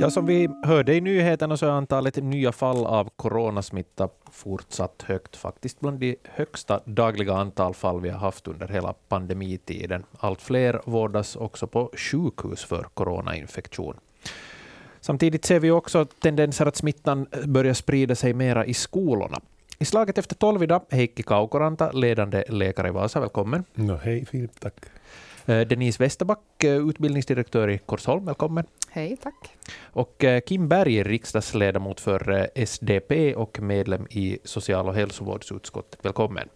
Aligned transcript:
Ja, 0.00 0.10
som 0.10 0.26
vi 0.26 0.48
hörde 0.62 0.94
i 0.94 1.00
nyheterna 1.00 1.56
så 1.56 1.66
är 1.66 1.70
antalet 1.70 2.16
nya 2.16 2.52
fall 2.52 2.86
av 2.86 3.10
coronasmitta 3.16 4.08
fortsatt 4.30 5.02
högt, 5.06 5.36
faktiskt 5.36 5.80
bland 5.80 5.98
de 5.98 6.16
högsta 6.24 6.80
dagliga 6.84 7.34
antal 7.34 7.74
fall 7.74 8.00
vi 8.00 8.08
har 8.08 8.18
haft 8.18 8.48
under 8.48 8.68
hela 8.68 8.92
pandemitiden. 8.92 10.04
Allt 10.18 10.42
fler 10.42 10.80
vårdas 10.84 11.36
också 11.36 11.66
på 11.66 11.90
sjukhus 11.96 12.64
för 12.64 12.82
coronainfektion. 12.94 13.96
Samtidigt 15.00 15.44
ser 15.44 15.60
vi 15.60 15.70
också 15.70 16.04
tendenser 16.04 16.66
att 16.66 16.76
smittan 16.76 17.26
börjar 17.44 17.74
sprida 17.74 18.14
sig 18.14 18.34
mera 18.34 18.64
i 18.66 18.74
skolorna. 18.74 19.40
I 19.78 19.84
slaget 19.84 20.18
efter 20.18 20.34
tolv 20.34 20.62
idag, 20.62 20.82
Heikki 20.90 21.22
Kaukoranta, 21.22 21.92
ledande 21.92 22.44
läkare 22.48 22.88
i 22.88 22.90
Vasa. 22.90 23.20
Välkommen. 23.20 23.64
No, 23.74 23.96
hej 23.96 24.26
Filip, 24.26 24.60
tack. 24.60 24.74
Eh, 25.46 25.60
Denise 25.60 26.02
Westerback, 26.02 26.64
eh, 26.64 26.88
utbildningsdirektör 26.88 27.70
i 27.70 27.78
Korsholm. 27.78 28.24
Välkommen. 28.24 28.64
Hej, 28.90 29.16
tack. 29.16 29.56
Och 29.82 30.24
eh, 30.24 30.40
Kim 30.40 30.68
Berg, 30.68 31.02
riksdagsledamot 31.02 32.00
för 32.00 32.50
SDP 32.54 33.34
och 33.34 33.60
medlem 33.60 34.06
i 34.10 34.38
social 34.44 34.88
och 34.88 34.94
hälsovårdsutskottet. 34.94 36.04
Välkommen. 36.04 36.48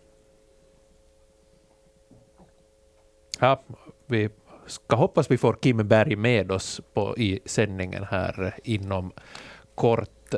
Ja, 3.41 3.62
vi 4.06 4.28
ska 4.66 4.97
hoppas 4.97 5.30
vi 5.30 5.39
får 5.39 5.59
Kim 5.62 5.89
Berg 5.89 6.16
med 6.16 6.53
oss 6.53 6.80
på, 6.95 7.19
i 7.19 7.41
sändningen 7.45 8.05
här 8.05 8.55
inom 8.64 9.12
kort. 9.75 10.34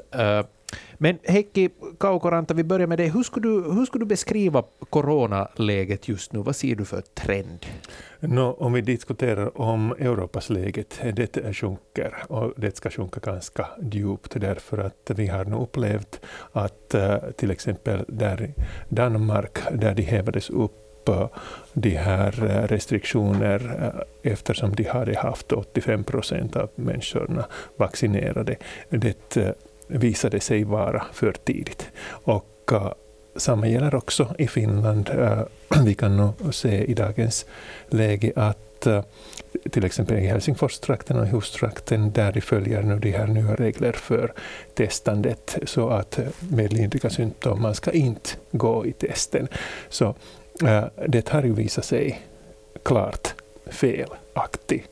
Men 0.99 1.19
Heikki 1.25 1.71
Kaukoranta, 1.99 2.55
vi 2.55 2.65
börjar 2.65 2.87
med 2.87 2.99
dig. 2.99 3.09
Hur 3.09 3.23
skulle, 3.23 3.49
du, 3.49 3.73
hur 3.73 3.87
skulle 3.87 4.05
du 4.05 4.09
beskriva 4.09 4.65
coronaläget 4.91 6.09
just 6.09 6.33
nu? 6.33 6.39
Vad 6.39 6.57
ser 6.57 6.75
du 6.75 6.85
för 6.85 7.01
trend? 7.01 7.67
No, 8.21 8.57
om 8.59 8.73
vi 8.73 8.81
diskuterar 8.81 9.61
om 9.61 9.93
Europas 9.93 10.51
läget, 10.51 11.01
det 11.17 11.55
sjunker 11.55 12.15
och 12.29 12.53
det 12.57 12.77
ska 12.77 12.91
sjunka 12.91 13.21
ganska 13.21 13.67
djupt 13.93 14.41
därför 14.41 14.79
att 14.79 15.11
vi 15.17 15.27
har 15.27 15.45
nu 15.45 15.57
upplevt 15.57 16.21
att 16.53 16.95
eh, 16.95 17.17
till 17.37 17.51
exempel 17.51 18.05
där 18.09 18.55
Danmark, 18.89 19.59
där 19.73 19.95
de 19.95 20.03
hävdes 20.03 20.51
upp 20.51 21.09
eh, 21.09 21.29
de 21.73 21.91
här 21.91 22.45
eh, 22.45 22.69
restriktioner 22.69 23.93
eftersom 24.23 24.75
de 24.75 24.85
hade 24.85 25.19
haft 25.19 25.53
85 25.53 26.05
procent 26.05 26.57
av 26.57 26.71
människorna 26.75 27.47
vaccinerade. 27.77 28.57
Det 28.91 29.37
visade 29.87 30.41
sig 30.41 30.65
vara 30.65 31.05
för 31.13 31.33
tidigt. 31.33 31.87
Och 32.09 32.71
uh, 32.73 32.93
samma 33.37 33.69
gäller 33.69 33.95
också 33.95 34.35
i 34.39 34.47
Finland. 34.49 35.11
Uh, 35.11 35.43
vi 35.85 35.95
kan 35.95 36.17
nog 36.17 36.55
se 36.55 36.85
i 36.85 36.95
dagens 36.95 37.47
läge 37.89 38.33
att 38.37 38.87
uh, 38.87 39.01
till 39.71 39.85
exempel 39.85 40.17
i 40.19 40.27
Helsingforstrakten 40.27 41.19
och 41.19 41.27
Hustrakten, 41.27 42.13
där 42.13 42.33
de 42.33 42.41
följer 42.41 42.83
nu 42.83 42.99
de 42.99 43.11
här 43.11 43.27
nya 43.27 43.55
regler 43.55 43.93
för 43.93 44.33
testandet, 44.75 45.59
så 45.65 45.89
att 45.89 46.19
med 46.39 46.73
lindriga 46.73 47.11
symptom, 47.11 47.63
man 47.63 47.75
ska 47.75 47.91
inte 47.91 48.31
gå 48.53 48.87
i 48.87 48.93
testen. 48.93 49.49
Så 49.89 50.15
uh, 50.63 50.85
det 51.09 51.29
har 51.29 51.43
ju 51.43 51.53
visat 51.53 51.85
sig 51.85 52.21
klart 52.83 53.35
felaktigt 53.67 54.91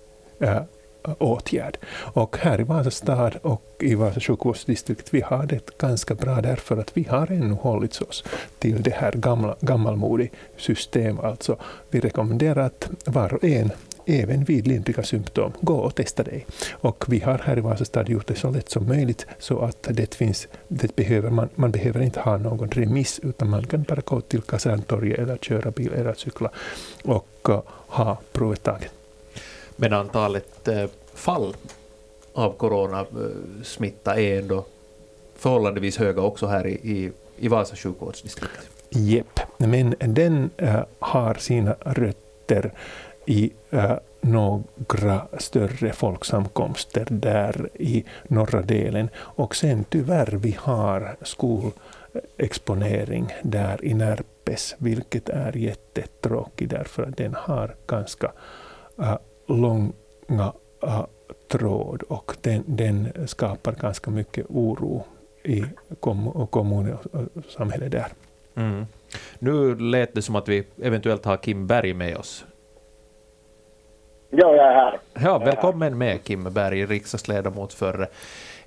åtgärd. 1.18 1.76
Och 1.94 2.36
här 2.40 2.60
i 2.60 2.64
Vasa 2.64 2.90
stad 2.90 3.36
och 3.42 3.76
i 3.80 3.94
Vasa 3.94 4.20
sjukvårdsdistrikt, 4.20 5.14
vi 5.14 5.20
har 5.20 5.46
det 5.46 5.78
ganska 5.78 6.14
bra 6.14 6.40
därför 6.40 6.76
att 6.76 6.96
vi 6.96 7.02
har 7.02 7.32
ännu 7.32 7.54
hållit 7.54 8.02
oss 8.02 8.24
till 8.58 8.82
det 8.82 8.94
här 8.94 9.12
gamla, 9.12 9.56
gammalmodiga 9.60 10.30
systemet. 10.56 11.24
Alltså, 11.24 11.56
vi 11.90 12.00
rekommenderar 12.00 12.66
att 12.66 12.90
var 13.04 13.34
och 13.34 13.44
en 13.44 13.70
även 14.06 14.44
vid 14.44 14.66
lindriga 14.66 15.02
symptom, 15.02 15.52
gå 15.60 15.74
och 15.74 15.94
testa 15.94 16.22
dig. 16.22 16.46
Och 16.72 17.04
vi 17.08 17.20
har 17.20 17.38
här 17.38 17.58
i 17.58 17.60
Vasa 17.60 18.04
gjort 18.06 18.26
det 18.26 18.34
så 18.34 18.50
lätt 18.50 18.70
som 18.70 18.88
möjligt 18.88 19.26
så 19.38 19.58
att 19.58 19.88
det 19.90 20.14
finns, 20.14 20.48
det 20.68 20.96
behöver 20.96 21.30
man, 21.30 21.48
man 21.54 21.70
behöver 21.70 22.00
inte 22.00 22.20
ha 22.20 22.36
någon 22.36 22.70
remiss 22.70 23.20
utan 23.22 23.50
man 23.50 23.66
kan 23.66 23.82
bara 23.82 24.00
gå 24.04 24.20
till 24.20 24.42
Kaserntorget 24.42 25.18
eller 25.18 25.36
köra 25.36 25.70
bil 25.70 25.92
eller 25.92 26.14
cykla 26.14 26.50
och 27.04 27.48
uh, 27.48 27.62
ha 27.86 28.18
provet 28.32 28.62
taget. 28.62 28.92
Men 29.76 29.92
antalet 29.92 30.68
eh, 30.68 30.86
fall 31.14 31.56
av 32.32 32.56
coronasmitta 32.56 34.16
eh, 34.16 34.26
är 34.26 34.38
ändå 34.38 34.64
förhållandevis 35.36 35.98
höga 35.98 36.22
också 36.22 36.46
här 36.46 36.66
i, 36.66 36.72
i, 36.72 37.12
i 37.36 37.48
Vasa 37.48 37.76
sjukvårdsdistrikt. 37.76 38.70
Jepp, 38.90 39.40
men 39.56 39.94
den 39.98 40.50
äh, 40.56 40.80
har 40.98 41.34
sina 41.34 41.76
rötter 41.80 42.72
i 43.26 43.52
äh, 43.70 43.96
några 44.20 45.26
större 45.38 45.92
folksamkomster 45.92 47.06
där 47.10 47.68
i 47.74 48.04
norra 48.28 48.62
delen. 48.62 49.08
Och 49.16 49.56
sen 49.56 49.84
tyvärr, 49.88 50.26
vi 50.26 50.56
har 50.60 51.16
skolexponering 51.22 53.34
där 53.42 53.84
i 53.84 53.94
Närpes, 53.94 54.74
vilket 54.78 55.28
är 55.28 55.56
jättetråkigt 55.56 56.70
därför 56.70 57.02
att 57.02 57.16
den 57.16 57.34
har 57.34 57.74
ganska 57.86 58.32
äh, 58.98 59.16
långa 59.46 60.52
uh, 60.84 61.06
tråd 61.48 62.02
och 62.02 62.36
den, 62.40 62.64
den, 62.66 63.12
skapar 63.26 63.72
ganska 63.72 64.10
mycket 64.10 64.46
oro 64.48 65.04
i 65.44 65.64
kom, 66.00 66.46
kommunen 66.46 66.98
och 67.12 67.44
samhället 67.48 67.92
där. 67.92 68.06
Mm. 68.54 68.86
Nu 69.38 69.74
lät 69.74 70.14
det 70.14 70.22
som 70.22 70.36
att 70.36 70.48
vi 70.48 70.64
eventuellt 70.82 71.24
har 71.24 71.36
Kim 71.36 71.66
Berg 71.66 71.94
med 71.94 72.16
oss. 72.16 72.44
Ja, 74.30 74.54
jag 74.56 74.66
är 74.66 74.74
här. 74.74 75.00
Ja, 75.14 75.38
välkommen 75.38 75.98
med 75.98 76.24
Kim 76.24 76.52
Berg, 76.52 76.86
riksdagsledamot 76.86 77.72
för 77.72 78.08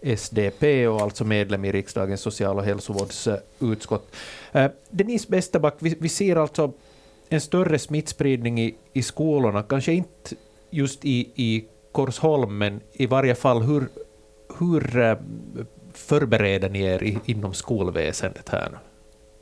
SDP 0.01 0.87
och 0.87 1.01
alltså 1.01 1.23
medlem 1.23 1.65
i 1.65 1.71
riksdagens 1.71 2.21
social 2.21 2.57
och 2.57 2.63
hälsovårdsutskott. 2.63 4.15
Uh, 4.55 4.65
Denise 4.89 5.27
Westerback, 5.29 5.75
vi, 5.79 5.95
vi 5.99 6.09
ser 6.09 6.35
alltså 6.35 6.71
en 7.29 7.41
större 7.41 7.79
smittspridning 7.79 8.59
i, 8.59 8.75
i 8.93 9.03
skolorna, 9.03 9.63
kanske 9.63 9.93
inte 9.93 10.35
just 10.69 11.05
i, 11.05 11.31
i 11.35 11.65
Korsholm, 11.91 12.57
men 12.57 12.81
i 12.93 13.05
varje 13.05 13.35
fall 13.35 13.61
hur, 13.61 13.89
hur 14.59 14.99
eh, 14.99 15.17
förbereder 15.93 16.69
ni 16.69 16.81
er 16.81 17.03
i, 17.03 17.17
inom 17.25 17.53
skolväsendet 17.53 18.49
här 18.49 18.69
nu? 18.71 18.77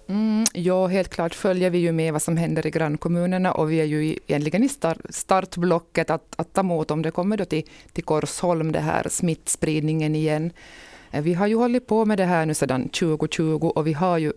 Mm, 0.08 0.46
ja, 0.54 0.88
helt 0.88 1.10
klart 1.10 1.36
följer 1.36 1.70
vi 1.70 1.78
ju 1.78 1.92
med 1.92 2.14
vad 2.14 2.22
som 2.22 2.38
händer 2.38 2.68
i 2.68 2.72
grannkommunerna 2.72 3.52
och 3.52 3.72
vi 3.72 3.82
är 3.82 3.86
ju 3.86 4.18
egentligen 4.28 4.64
i 4.64 4.70
startblocket 5.10 6.10
att, 6.10 6.34
att 6.36 6.54
ta 6.54 6.62
emot 6.62 6.92
om 6.92 7.02
det 7.02 7.12
kommer 7.12 7.38
då 7.38 7.46
till, 7.46 7.64
till 7.94 8.04
Korsholm, 8.04 8.72
det 8.72 8.80
här 8.80 9.08
smittspridningen 9.10 10.16
igen. 10.16 10.52
Eh, 11.12 11.22
vi 11.22 11.34
har 11.34 11.48
ju 11.48 11.56
hållit 11.56 11.88
på 11.88 12.06
med 12.06 12.18
det 12.18 12.26
här 12.26 12.46
nu 12.46 12.54
sedan 12.54 12.90
2020 12.90 13.72
och 13.76 13.88
vi 13.88 13.94
har 13.94 14.18
ju 14.18 14.34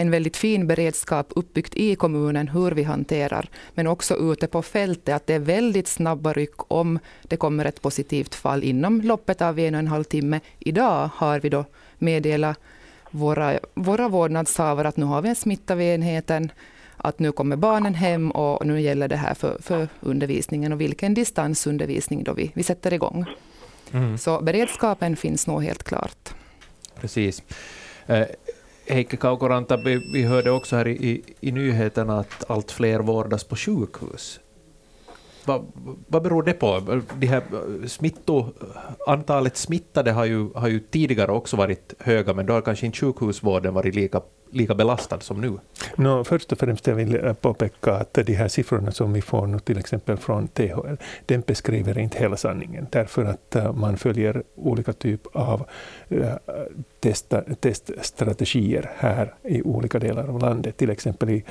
en 0.00 0.10
väldigt 0.10 0.36
fin 0.36 0.66
beredskap 0.66 1.32
uppbyggt 1.36 1.76
i 1.76 1.94
kommunen 1.94 2.48
hur 2.48 2.70
vi 2.70 2.82
hanterar, 2.82 3.48
men 3.74 3.86
också 3.86 4.32
ute 4.32 4.46
på 4.46 4.62
fältet 4.62 5.14
att 5.14 5.26
det 5.26 5.34
är 5.34 5.38
väldigt 5.38 5.88
snabba 5.88 6.32
ryck 6.32 6.72
om 6.72 6.98
det 7.22 7.36
kommer 7.36 7.64
ett 7.64 7.82
positivt 7.82 8.34
fall 8.34 8.64
inom 8.64 9.00
loppet 9.00 9.42
av 9.42 9.58
en 9.58 9.74
och 9.74 9.78
en 9.78 9.86
halv 9.86 10.04
timme. 10.04 10.40
Idag 10.58 11.10
har 11.14 11.40
vi 11.40 11.48
då 11.48 11.64
meddelat 11.98 12.58
våra, 13.10 13.58
våra 13.74 14.08
vårdnadshavare 14.08 14.88
att 14.88 14.96
nu 14.96 15.04
har 15.04 15.22
vi 15.22 15.28
en 15.28 15.36
smitta 15.36 15.74
vid 15.74 15.94
enheten, 15.94 16.52
att 16.96 17.18
nu 17.18 17.32
kommer 17.32 17.56
barnen 17.56 17.94
hem 17.94 18.30
och 18.30 18.66
nu 18.66 18.80
gäller 18.80 19.08
det 19.08 19.16
här 19.16 19.34
för, 19.34 19.58
för 19.62 19.88
undervisningen 20.00 20.72
och 20.72 20.80
vilken 20.80 21.14
distansundervisning 21.14 22.24
då 22.24 22.32
vi, 22.32 22.50
vi 22.54 22.62
sätter 22.62 22.92
igång. 22.92 23.24
Mm. 23.92 24.18
Så 24.18 24.40
beredskapen 24.40 25.16
finns 25.16 25.46
nog 25.46 25.64
helt 25.64 25.82
klart. 25.82 26.34
Precis. 27.00 27.42
Heikki 28.90 29.16
Kaukoranta, 29.16 29.76
vi, 29.76 30.10
vi 30.12 30.22
hörde 30.22 30.50
också 30.50 30.76
här 30.76 30.88
i, 30.88 31.22
i 31.40 31.52
nyheterna 31.52 32.20
att 32.20 32.50
allt 32.50 32.72
fler 32.72 33.00
vårdas 33.00 33.44
på 33.44 33.56
sjukhus 33.56 34.40
vad, 35.44 35.66
vad 36.06 36.22
beror 36.22 36.42
det 36.42 36.52
på? 36.52 37.00
De 37.18 37.26
här 37.26 37.42
eh, 37.52 37.86
smitto, 37.86 38.38
eh, 38.38 38.46
antalet 39.06 39.56
smittade 39.56 40.12
har 40.12 40.24
ju, 40.24 40.52
har 40.54 40.68
ju 40.68 40.80
tidigare 40.80 41.32
också 41.32 41.56
varit 41.56 41.94
höga, 41.98 42.34
men 42.34 42.46
då 42.46 42.52
har 42.52 42.60
kanske 42.60 42.86
inte 42.86 42.98
sjukhusvården 42.98 43.74
varit 43.74 43.94
lika 43.94 44.20
lika 44.52 44.74
belastad 44.74 45.20
som 45.20 45.40
nu? 45.40 45.58
No, 45.96 46.24
först 46.24 46.52
och 46.52 46.58
främst 46.58 46.86
jag 46.86 46.94
vill 46.94 47.12
jag 47.12 47.40
påpeka 47.40 47.92
att 47.92 48.14
de 48.14 48.32
här 48.32 48.48
siffrorna 48.48 48.90
som 48.90 49.12
vi 49.12 49.22
får 49.22 49.46
nu 49.46 49.58
till 49.58 49.78
exempel 49.78 50.16
från 50.16 50.48
THL, 50.48 50.94
den 51.26 51.40
beskriver 51.40 51.98
inte 51.98 52.18
hela 52.18 52.36
sanningen, 52.36 52.86
därför 52.90 53.24
att 53.24 53.76
man 53.76 53.96
följer 53.96 54.42
olika 54.54 54.92
typer 54.92 55.40
av 55.40 55.66
testa, 57.00 57.42
teststrategier 57.60 58.90
här 58.96 59.34
i 59.42 59.62
olika 59.62 59.98
delar 59.98 60.28
av 60.28 60.38
landet, 60.40 60.76
till 60.76 60.90
exempel 60.90 61.30
i 61.30 61.44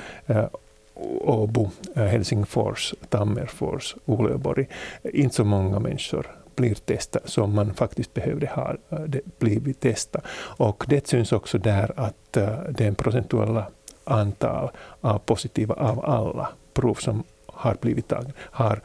Åbo, 1.20 1.70
eh, 1.96 2.02
Helsingfors, 2.02 2.94
Tammerfors, 3.08 3.96
Uleåborg. 4.06 4.68
Inte 5.02 5.34
så 5.34 5.44
många 5.44 5.78
människor 5.78 6.36
blir 6.54 6.74
testade 6.74 7.28
som 7.28 7.54
man 7.54 7.74
faktiskt 7.74 8.14
behövde 8.14 8.46
ha 8.46 8.76
eh, 8.90 8.98
blivit 9.38 9.80
testade. 9.80 10.24
Och 10.56 10.84
det 10.88 11.06
syns 11.06 11.32
också 11.32 11.58
där 11.58 11.92
att 11.96 12.36
eh, 12.36 12.58
den 12.70 12.94
procentuella 12.94 13.66
antal 14.04 14.70
av 15.00 15.18
positiva 15.18 15.74
av 15.74 16.04
alla 16.04 16.48
prov 16.74 16.94
som 16.94 17.22
har 17.46 17.76
blivit 17.80 18.08
tagna 18.08 18.32
har 18.36 18.80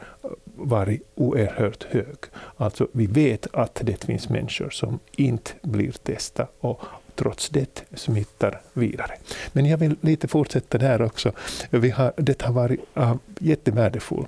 varit 0.56 1.02
oerhört 1.14 1.84
hög. 1.84 2.16
Alltså 2.56 2.88
vi 2.92 3.06
vet 3.06 3.46
att 3.52 3.80
det 3.82 4.04
finns 4.04 4.28
människor 4.28 4.70
som 4.70 4.98
inte 5.16 5.50
blir 5.62 5.92
testade 5.92 6.48
och 6.60 6.80
trots 7.16 7.48
det 7.48 7.84
smittar 7.94 8.60
vidare. 8.72 9.12
Men 9.52 9.66
jag 9.66 9.78
vill 9.78 9.96
lite 10.00 10.28
fortsätta 10.28 10.78
där 10.78 11.02
också. 11.02 11.32
Vi 11.70 11.90
har, 11.90 12.12
det 12.16 12.42
har 12.42 12.52
varit 12.52 12.80
uh, 12.96 13.14
jättevärdefull 13.38 14.26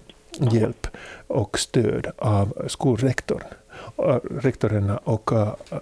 hjälp 0.53 0.87
och 1.27 1.59
stöd 1.59 2.07
av 2.17 2.67
skolrektorn 2.69 3.43
rektorerna 4.43 4.97
och 4.97 5.31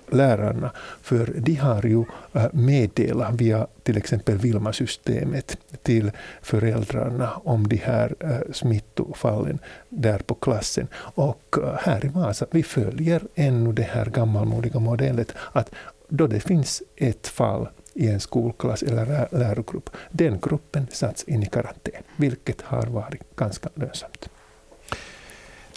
lärarna, 0.09 0.71
för 1.03 1.35
de 1.37 1.55
har 1.55 1.87
ju 1.87 2.05
meddelat 2.53 3.35
via 3.35 3.67
till 3.83 3.97
exempel 3.97 4.39
Vilma-systemet 4.39 5.57
till 5.83 6.11
föräldrarna 6.43 7.31
om 7.45 7.69
de 7.69 7.77
här 7.77 8.15
smittofallen 8.53 9.59
där 9.89 10.19
på 10.19 10.35
klassen. 10.35 10.89
Och 10.97 11.57
här 11.81 12.05
i 12.05 12.09
Vasa, 12.09 12.47
vi 12.51 12.63
följer 12.63 13.23
ännu 13.35 13.73
det 13.73 13.83
här 13.83 14.07
gammalmodiga 14.07 14.81
modellet 14.81 15.35
att 15.53 15.71
då 16.09 16.27
det 16.27 16.41
finns 16.41 16.83
ett 16.97 17.27
fall 17.27 17.69
i 17.95 18.09
en 18.09 18.21
skolklass 18.21 18.83
eller 18.83 19.29
lärogrupp, 19.31 19.91
den 20.11 20.41
gruppen 20.43 20.87
sätts 20.91 21.25
in 21.25 21.43
i 21.43 21.47
karantän, 21.47 22.03
vilket 22.17 22.63
har 22.63 22.87
varit 22.87 23.37
ganska 23.37 23.69
lönsamt. 23.75 24.29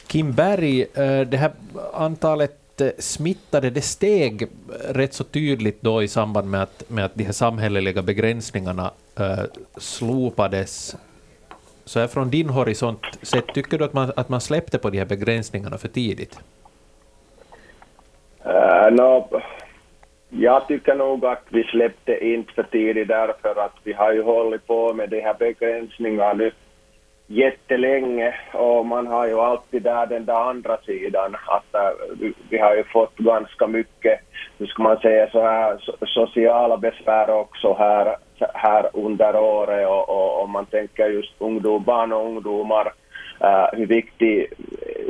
Kim 0.07 0.33
Berg, 0.33 0.81
eh, 0.81 1.21
det 1.21 1.37
här 1.37 1.51
antalet 1.93 2.81
eh, 2.81 2.89
smittade, 2.97 3.69
det 3.69 3.81
steg 3.81 4.47
rätt 4.89 5.13
så 5.13 5.23
tydligt 5.23 5.81
då 5.81 6.03
i 6.03 6.07
samband 6.07 6.49
med 6.49 6.63
att, 6.63 6.83
med 6.89 7.05
att 7.05 7.15
de 7.15 7.23
här 7.23 7.31
samhälleliga 7.31 8.01
begränsningarna 8.01 8.91
uh, 9.19 9.43
slopades. 9.77 10.95
Så 11.85 11.99
här 11.99 12.07
från 12.07 12.29
din 12.29 12.49
horisont 12.49 13.01
sett, 13.21 13.53
tycker 13.53 13.77
du 13.77 13.85
att 13.85 13.93
man, 13.93 14.11
att 14.15 14.29
man 14.29 14.41
släppte 14.41 14.77
på 14.77 14.89
de 14.89 14.97
här 14.97 15.05
begränsningarna 15.05 15.77
för 15.77 15.87
tidigt? 15.87 16.39
Uh, 18.45 18.91
no, 18.91 19.29
jag 20.29 20.67
tycker 20.67 20.95
nog 20.95 21.25
att 21.25 21.43
vi 21.49 21.63
släppte 21.63 22.25
in 22.25 22.45
för 22.55 22.63
tidigt 22.63 23.07
därför 23.07 23.65
att 23.65 23.75
vi 23.83 23.93
har 23.93 24.13
ju 24.13 24.21
hållit 24.21 24.67
på 24.67 24.93
med 24.93 25.09
de 25.09 25.21
här 25.21 25.35
begränsningarna 25.39 26.33
nu 26.33 26.51
jättelänge 27.29 28.35
och 28.53 28.85
man 28.85 29.07
har 29.07 29.27
ju 29.27 29.39
alltid 29.39 29.83
där 29.83 30.05
den 30.05 30.25
där 30.25 30.49
andra 30.49 30.77
sidan 30.77 31.35
att 31.47 31.75
äh, 31.75 32.29
vi 32.49 32.57
har 32.57 32.75
ju 32.75 32.83
fått 32.83 33.17
ganska 33.17 33.67
mycket, 33.67 34.19
hur 34.57 34.65
ska 34.65 34.83
man 34.83 34.97
säga 34.97 35.29
så 35.29 35.41
här, 35.41 35.77
sociala 36.05 36.77
besvär 36.77 37.29
också 37.29 37.73
här, 37.73 38.15
här 38.53 38.89
under 38.93 39.35
året 39.35 39.87
och, 39.87 40.09
och 40.09 40.43
om 40.43 40.51
man 40.51 40.65
tänker 40.65 41.09
just 41.09 41.33
ungdom, 41.37 41.83
barn 41.83 42.13
och 42.13 42.25
ungdomar 42.25 42.93
uh, 43.43 43.79
hur 43.79 43.85
viktigt 43.85 44.53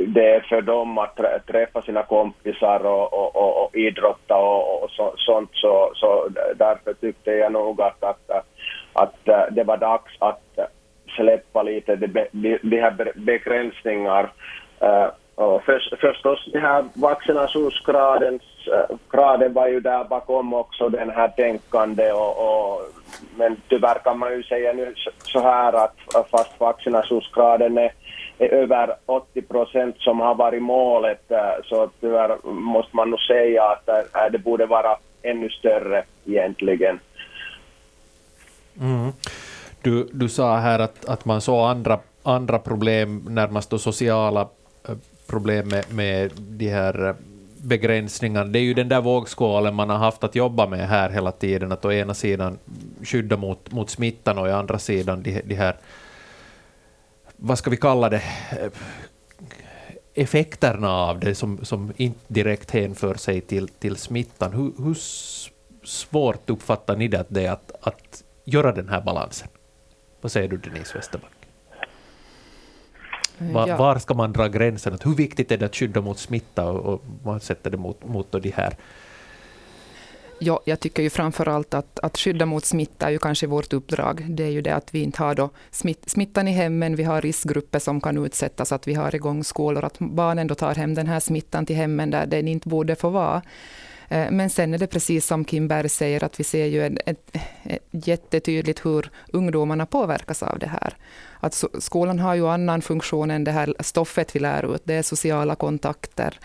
det 0.06 0.34
är 0.34 0.40
för 0.40 0.62
dem 0.62 0.98
att 0.98 1.20
träffa 1.46 1.82
sina 1.82 2.02
kompisar 2.02 2.86
och, 2.86 3.12
och, 3.12 3.36
och, 3.36 3.64
och 3.64 3.76
idrotta 3.76 4.36
och, 4.36 4.82
och 4.82 4.90
så, 4.90 5.14
sånt 5.16 5.50
så, 5.52 5.92
så 5.94 6.28
därför 6.56 6.94
tyckte 6.94 7.30
jag 7.30 7.52
nog 7.52 7.80
att, 7.80 8.04
att, 8.04 8.30
att, 8.30 8.46
att 8.92 9.28
eh, 9.28 9.44
det 9.50 9.64
var 9.64 9.76
dags 9.76 10.12
att 10.18 10.58
släppa 11.16 11.62
lite 11.62 11.96
de, 11.96 12.26
de, 12.62 12.80
här 12.80 13.12
begränsningar. 13.14 14.32
Uh, 14.82 15.08
och 15.34 15.62
för, 15.62 15.96
förstås 16.00 16.48
den 16.52 16.62
här 16.62 16.84
vaccinationsgraden 16.94 18.40
eh, 19.12 19.44
uh, 19.44 19.52
var 19.52 19.66
ju 19.68 19.80
där 19.80 20.04
bakom 20.04 20.54
också 20.54 20.88
den 20.88 21.10
här 21.10 21.28
tänkande 21.28 22.12
och, 22.12 22.38
och, 22.38 22.80
men 23.36 23.56
tyvärr 23.68 23.98
kan 24.04 24.18
man 24.18 24.32
ju 24.32 24.42
säga 24.42 24.72
nu 24.72 24.94
så 25.22 25.40
här 25.40 25.72
att 25.72 26.28
fast 26.30 26.60
vaccinationsgraden 26.60 27.78
är 27.78 27.92
över 28.46 28.96
80 29.06 29.42
procent 29.42 29.96
som 29.98 30.20
har 30.20 30.34
varit 30.34 30.62
målet 30.62 31.30
äh, 31.30 31.38
så 31.64 31.90
tyvärr 32.00 32.50
måste 32.50 32.96
man 32.96 33.10
nog 33.10 33.20
säga 33.20 33.64
att 33.64 33.88
äh, 33.88 34.24
äh, 34.24 34.32
det 34.32 34.38
borde 34.38 34.66
vara 34.66 34.96
ännu 35.22 35.50
större 35.50 36.02
egentligen. 36.26 37.00
Mm. 38.80 39.12
Du, 39.82 40.08
du 40.12 40.28
sa 40.28 40.56
här 40.56 40.78
att, 40.78 41.04
att 41.04 41.24
man 41.24 41.40
såg 41.40 41.70
andra, 41.70 41.98
andra 42.22 42.58
problem, 42.58 43.26
närmast 43.28 43.70
då 43.70 43.78
sociala 43.78 44.48
problem 45.26 45.68
med, 45.68 45.84
med 45.94 46.32
de 46.36 46.68
här 46.68 47.14
begränsningarna. 47.62 48.50
Det 48.50 48.58
är 48.58 48.62
ju 48.62 48.74
den 48.74 48.88
där 48.88 49.00
vågskålen 49.00 49.74
man 49.74 49.90
har 49.90 49.98
haft 49.98 50.24
att 50.24 50.34
jobba 50.34 50.66
med 50.66 50.88
här 50.88 51.10
hela 51.10 51.32
tiden, 51.32 51.72
att 51.72 51.84
å 51.84 51.92
ena 51.92 52.14
sidan 52.14 52.58
skydda 53.02 53.36
mot, 53.36 53.72
mot 53.72 53.90
smittan 53.90 54.38
och 54.38 54.46
å 54.46 54.52
andra 54.52 54.78
sidan 54.78 55.22
de, 55.22 55.42
de 55.44 55.54
här, 55.54 55.76
vad 57.40 57.58
ska 57.58 57.70
vi 57.70 57.76
kalla 57.76 58.08
det, 58.08 58.22
eh, 58.50 58.70
effekterna 60.14 60.90
av 60.90 61.20
det 61.20 61.34
som, 61.34 61.64
som 61.64 61.92
inte 61.96 62.20
direkt 62.28 62.70
hänför 62.70 63.14
sig 63.14 63.40
till, 63.40 63.68
till 63.68 63.96
smittan. 63.96 64.52
Hur, 64.52 64.84
hur 64.84 64.96
svårt 65.84 66.50
uppfattar 66.50 66.96
ni 66.96 67.08
det, 67.08 67.20
att 67.20 67.26
det 67.30 67.46
att, 67.46 67.72
att 67.80 68.24
göra 68.44 68.72
den 68.72 68.88
här 68.88 69.00
balansen? 69.00 69.48
Vad 70.20 70.32
säger 70.32 70.48
du 70.48 70.56
Denise 70.56 70.98
Westerback? 70.98 71.32
Var, 73.38 73.68
ja. 73.68 73.76
var, 73.76 73.98
ska 73.98 74.14
man 74.14 74.32
dra 74.32 74.48
gränsen? 74.48 74.98
Hur 75.04 75.14
viktigt 75.14 75.52
är 75.52 75.58
det 75.58 75.66
att 75.66 75.76
skydda 75.76 76.00
mot 76.00 76.18
smitta 76.18 76.70
och, 76.70 76.94
och 76.94 77.02
man 77.24 77.40
sätter 77.40 77.70
det 77.70 77.76
mot, 77.76 78.04
mot 78.04 78.32
de 78.32 78.50
här 78.50 78.76
Ja, 80.42 80.60
jag 80.64 80.80
tycker 80.80 81.02
ju 81.02 81.10
framför 81.10 81.48
allt 81.48 81.74
att, 81.74 81.98
att 81.98 82.18
skydda 82.18 82.46
mot 82.46 82.64
smitta 82.64 83.06
är 83.06 83.10
ju 83.10 83.18
kanske 83.18 83.46
vårt 83.46 83.72
uppdrag. 83.72 84.26
Det 84.28 84.44
är 84.44 84.50
ju 84.50 84.62
det 84.62 84.74
att 84.74 84.94
vi 84.94 85.02
inte 85.02 85.22
har 85.22 85.34
då 85.34 85.50
smitt, 85.70 86.10
smittan 86.10 86.48
i 86.48 86.52
hemmen, 86.52 86.96
vi 86.96 87.02
har 87.02 87.20
riskgrupper 87.20 87.78
som 87.78 88.00
kan 88.00 88.24
utsättas, 88.24 88.72
att 88.72 88.88
vi 88.88 88.94
har 88.94 89.14
igång 89.14 89.44
skolor, 89.44 89.84
att 89.84 89.98
barnen 89.98 90.46
då 90.46 90.54
tar 90.54 90.74
hem 90.74 90.94
den 90.94 91.06
här 91.06 91.20
smittan 91.20 91.66
till 91.66 91.76
hemmen 91.76 92.10
där 92.10 92.26
den 92.26 92.48
inte 92.48 92.68
borde 92.68 92.96
få 92.96 93.10
vara. 93.10 93.42
Eh, 94.08 94.30
men 94.30 94.50
sen 94.50 94.74
är 94.74 94.78
det 94.78 94.86
precis 94.86 95.26
som 95.26 95.44
Kim 95.44 95.68
Berg 95.68 95.88
säger, 95.88 96.24
att 96.24 96.40
vi 96.40 96.44
ser 96.44 96.66
ju 96.66 96.86
ett, 96.86 96.98
ett, 97.06 97.36
ett 97.62 98.06
jättetydligt 98.06 98.86
hur 98.86 99.10
ungdomarna 99.32 99.86
påverkas 99.86 100.42
av 100.42 100.58
det 100.58 100.66
här. 100.66 100.96
Att 101.40 101.64
skolan 101.78 102.18
har 102.18 102.34
ju 102.34 102.48
annan 102.48 102.82
funktion 102.82 103.30
än 103.30 103.44
det 103.44 103.52
här 103.52 103.74
stoffet 103.80 104.36
vi 104.36 104.40
lär 104.40 104.74
ut. 104.74 104.82
Det 104.84 104.94
är 104.94 105.02
sociala 105.02 105.54
kontakter 105.54 106.38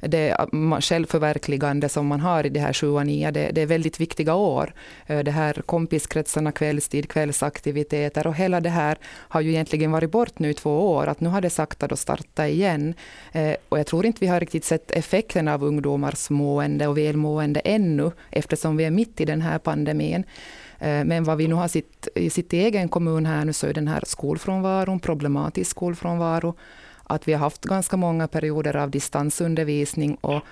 det 0.00 0.36
självförverkligande 0.80 1.88
som 1.88 2.06
man 2.06 2.20
har 2.20 2.46
i 2.46 2.48
det 2.48 2.60
här 2.60 2.72
7 2.72 2.88
och 2.88 3.06
9, 3.06 3.30
det, 3.30 3.50
det, 3.52 3.62
är 3.62 3.66
väldigt 3.66 4.00
viktiga 4.00 4.34
år. 4.34 4.72
Det 5.06 5.30
här 5.30 5.62
kompiskretsarna, 5.66 6.52
kvällstid, 6.52 7.08
kvällsaktiviteter 7.08 8.26
och 8.26 8.34
hela 8.34 8.60
det 8.60 8.70
här 8.70 8.98
har 9.04 9.40
ju 9.40 9.50
egentligen 9.50 9.92
varit 9.92 10.10
bort 10.10 10.38
nu 10.38 10.50
i 10.50 10.54
två 10.54 10.92
år, 10.92 11.06
att 11.06 11.20
nu 11.20 11.28
har 11.28 11.40
det 11.40 11.50
sakta 11.50 11.88
då 11.88 11.96
startat 11.96 12.48
igen. 12.48 12.94
Och 13.68 13.78
jag 13.78 13.86
tror 13.86 14.06
inte 14.06 14.20
vi 14.20 14.26
har 14.26 14.40
riktigt 14.40 14.64
sett 14.64 14.90
effekten 14.90 15.48
av 15.48 15.64
ungdomars 15.64 16.30
mående 16.30 16.86
och 16.86 16.98
välmående 16.98 17.60
ännu, 17.60 18.10
eftersom 18.30 18.76
vi 18.76 18.84
är 18.84 18.90
mitt 18.90 19.20
i 19.20 19.24
den 19.24 19.40
här 19.40 19.58
pandemin. 19.58 20.24
Men 20.80 21.24
vad 21.24 21.38
vi 21.38 21.48
nu 21.48 21.54
har 21.54 21.68
sitt, 21.68 22.08
i 22.14 22.30
sitt 22.30 22.52
egen 22.52 22.88
kommun 22.88 23.26
här 23.26 23.44
nu 23.44 23.52
så 23.52 23.66
är 23.66 23.74
den 23.74 23.88
här 23.88 24.02
skolfrånvaron, 24.06 25.00
problematisk 25.00 25.70
skolfrånvaro, 25.70 26.54
att 27.08 27.28
vi 27.28 27.32
har 27.32 27.40
haft 27.40 27.64
ganska 27.64 27.96
många 27.96 28.28
perioder 28.28 28.76
av 28.76 28.90
distansundervisning 28.90 30.14
och 30.14 30.42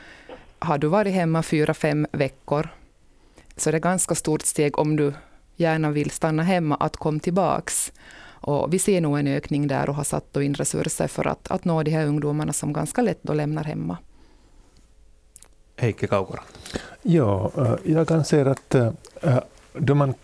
har 0.59 0.79
du 0.79 0.87
varit 0.87 1.15
hemma 1.15 1.43
fyra, 1.43 1.75
fem 1.75 2.07
veckor 2.13 2.69
så 3.57 3.71
det 3.71 3.77
är 3.77 3.81
ganska 3.81 4.15
stort 4.15 4.43
steg 4.43 4.79
om 4.79 4.97
du 4.97 5.13
gärna 5.57 5.91
vill 5.91 6.11
stanna 6.11 6.43
hemma 6.43 6.75
att 6.75 6.97
komma 6.97 7.21
tillbaks. 7.21 7.93
Och 8.41 8.75
vi 8.75 8.79
ser 8.79 9.01
nog 9.01 9.19
en 9.19 9.27
ökning 9.27 9.69
där 9.69 9.89
och 9.89 9.95
har 9.95 10.05
satt 10.05 10.37
in 10.37 10.55
resurser 10.55 11.09
för 11.09 11.27
att, 11.27 11.51
att 11.51 11.65
nå 11.65 11.83
de 11.83 11.91
här 11.91 12.07
ungdomarna 12.07 12.53
som 12.53 12.73
ganska 12.73 13.03
lätt 13.03 13.19
då 13.23 13.35
lämnar 13.35 13.65
hemma. 13.65 13.99
Heikki 15.77 16.07
Kaukoranta. 16.07 16.51
Ja, 17.03 17.51
eh, 17.57 17.75
jag 17.85 18.13
anser 18.13 18.47
att 18.47 18.75
eh, 18.75 18.93
då 19.73 19.95
man 19.95 20.15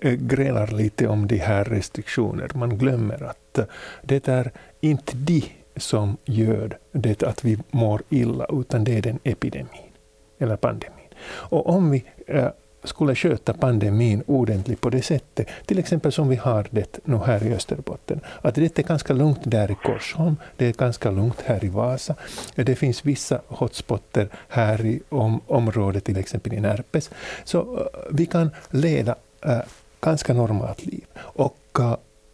eh, 0.00 0.12
grälar 0.12 0.66
lite 0.66 1.08
om 1.08 1.26
de 1.26 1.36
här 1.36 1.64
restriktionerna, 1.64 2.48
man 2.54 2.78
glömmer 2.78 3.22
att 3.22 3.58
det 4.02 4.28
är 4.28 4.52
inte 4.80 5.16
de 5.16 5.44
som 5.80 6.16
gör 6.24 6.78
det 6.92 7.22
att 7.22 7.44
vi 7.44 7.58
mår 7.70 8.02
illa, 8.08 8.46
utan 8.48 8.84
det 8.84 8.98
är 8.98 9.02
den 9.02 9.18
epidemin, 9.24 9.92
eller 10.38 10.56
pandemin. 10.56 11.08
Och 11.28 11.68
om 11.68 11.90
vi 11.90 12.04
äh, 12.26 12.48
skulle 12.84 13.14
sköta 13.14 13.52
pandemin 13.52 14.22
ordentligt 14.26 14.80
på 14.80 14.90
det 14.90 15.02
sättet, 15.02 15.48
till 15.66 15.78
exempel 15.78 16.12
som 16.12 16.28
vi 16.28 16.36
har 16.36 16.66
det 16.70 16.98
nu 17.04 17.16
här 17.16 17.46
i 17.46 17.54
Österbotten, 17.54 18.20
att 18.42 18.54
det 18.54 18.78
är 18.78 18.82
ganska 18.82 19.12
lugnt 19.12 19.40
där 19.42 19.70
i 19.70 19.74
Korsholm, 19.74 20.36
det 20.56 20.66
är 20.66 20.72
ganska 20.72 21.10
lugnt 21.10 21.42
här 21.44 21.64
i 21.64 21.68
Vasa, 21.68 22.14
det 22.54 22.76
finns 22.76 23.04
vissa 23.04 23.40
hotspotter 23.46 24.28
här 24.48 24.86
i 24.86 25.00
om, 25.08 25.40
området, 25.46 26.04
till 26.04 26.18
exempel 26.18 26.54
i 26.54 26.60
Närpes, 26.60 27.10
så 27.44 27.58
äh, 27.58 27.86
vi 28.10 28.26
kan 28.26 28.50
leda 28.70 29.14
äh, 29.44 29.52
eh, 29.52 29.62
ganska 30.00 30.34
normalt 30.34 30.86
liv. 30.86 31.04
Och 31.18 31.78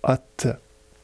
att 0.01 0.47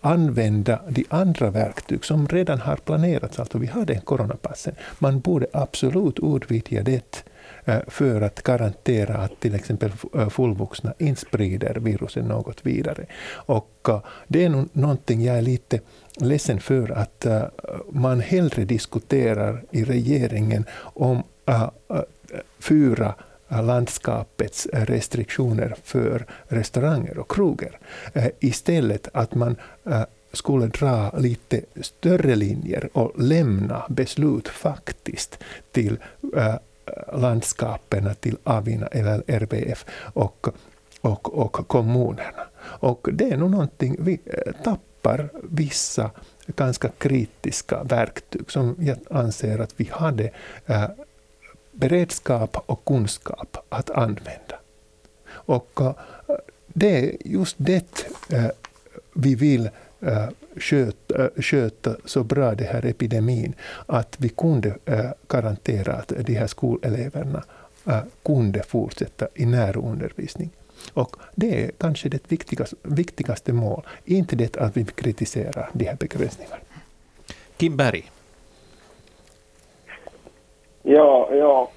använda 0.00 0.80
de 0.88 1.04
andra 1.09 1.50
verktyg 1.50 2.04
som 2.04 2.28
redan 2.28 2.61
har 2.61 2.76
planerats. 2.76 3.38
Alltså 3.38 3.59
vi 3.59 3.66
har 3.66 3.85
den 3.85 4.00
coronapassen. 4.00 4.75
Man 4.99 5.21
borde 5.21 5.47
absolut 5.52 6.19
utvidga 6.23 6.83
det 6.83 7.25
eh, 7.64 7.78
för 7.87 8.21
att 8.21 8.42
garantera 8.42 9.16
att 9.16 9.40
till 9.40 9.54
exempel 9.54 9.92
eh, 10.14 10.28
fullvuxna 10.28 10.95
inte 10.99 11.21
sprider 11.21 11.75
viruset 11.75 12.25
något 12.25 12.66
vidare. 12.66 13.07
Och 13.33 13.87
eh, 13.88 14.00
det 14.28 14.45
är 14.45 14.66
någonting 14.73 15.25
jag 15.25 15.38
är 15.38 15.42
lite 15.42 15.80
ledsen 16.16 16.61
för 16.61 16.90
att 16.90 17.26
man 17.92 18.21
hellre 18.21 18.64
diskuterar 18.64 19.64
i 19.71 19.85
regeringen 19.85 20.64
om 20.83 21.23
fyra 22.59 23.14
landskapets 23.50 24.66
restriktioner 24.73 25.76
för 25.85 26.26
restauranger 26.49 27.19
och 27.19 27.30
krogar. 27.30 27.78
Eh, 28.12 28.28
istället 28.40 29.09
att 29.12 29.35
man 29.35 29.57
eh, 29.85 30.02
skulle 30.33 30.66
dra 30.66 31.19
lite 31.19 31.61
större 31.80 32.37
linjer 32.37 32.88
och 32.92 33.12
lämna 33.23 33.87
beslut 33.88 34.49
faktiskt 34.49 35.38
till 35.73 35.99
eh, 36.37 36.54
landskapen, 37.12 38.14
till 38.21 38.37
Avina 38.45 38.87
eller 38.87 39.23
RBF 39.26 39.85
och, 40.12 40.49
och, 41.00 41.38
och 41.38 41.69
kommunerna. 41.69 42.47
Och 42.61 43.09
det 43.12 43.30
är 43.30 43.37
nog 43.37 43.50
någonting 43.50 43.97
vi 43.99 44.21
tappar 44.64 45.28
vissa 45.42 46.11
ganska 46.47 46.88
kritiska 46.99 47.83
verktyg 47.83 48.50
som 48.50 48.76
jag 48.78 48.97
anser 49.11 49.59
att 49.59 49.75
vi 49.76 49.90
hade 49.92 50.30
äh, 50.66 50.85
beredskap 51.81 52.57
och 52.67 52.85
kunskap 52.85 53.57
att 53.69 53.91
använda. 53.91 54.57
Och 55.31 55.81
eh, 55.81 55.95
det 56.67 56.99
är 56.99 57.17
just 57.25 57.57
det 57.59 58.07
eh, 58.29 58.51
vi 59.15 59.35
vill 59.35 59.71
eh, 60.01 60.29
sköta, 60.57 61.31
sköta 61.37 61.97
så 62.05 62.25
bra 62.25 62.55
den 62.55 62.67
här 62.67 62.87
epidemin 62.87 63.55
att 63.87 64.17
vi 64.19 64.29
kunde 64.29 64.75
garantera 65.29 65.93
att 65.93 66.09
de 66.09 66.35
här 66.35 66.47
skoleleverna 66.47 67.45
kunde 68.25 68.63
fortsätta 68.63 69.29
i 69.35 69.47
närundervisning. 69.47 70.51
Och 70.93 71.17
det 71.35 71.65
är 71.65 71.71
kanske 71.79 72.09
det 72.09 72.33
viktigaste, 72.33 72.77
viktigaste 72.83 73.53
mål, 73.53 73.87
inte 74.05 74.37
det 74.37 74.57
att 74.57 74.77
vi 74.77 74.85
kritiserar 74.85 75.71
de 75.73 75.85
här 75.85 75.97
begränsningarna. 75.97 76.57
Kim 77.57 77.77
Berg. 77.77 78.11
Ja, 80.83 81.29
ja. 81.33 81.71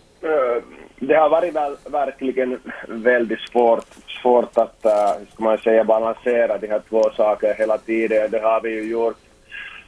Det 1.00 1.16
har 1.16 1.30
varit 1.30 1.56
väl, 1.56 1.76
verkligen 1.92 2.60
väldigt 2.88 3.40
svårt 3.40 3.86
svårt 4.24 4.58
att, 4.58 4.86
äh, 4.86 5.20
hur 5.20 5.26
ska 5.26 5.44
man 5.44 5.58
säga, 5.58 5.84
balansera 5.84 6.58
de 6.58 6.68
här 6.68 6.82
två 6.90 7.04
sakerna 7.18 7.54
hela 7.54 7.78
tiden. 7.78 8.32
Det 8.32 8.40
har 8.40 8.62
vi 8.62 8.70
ju 8.70 8.92
gjort, 8.92 9.18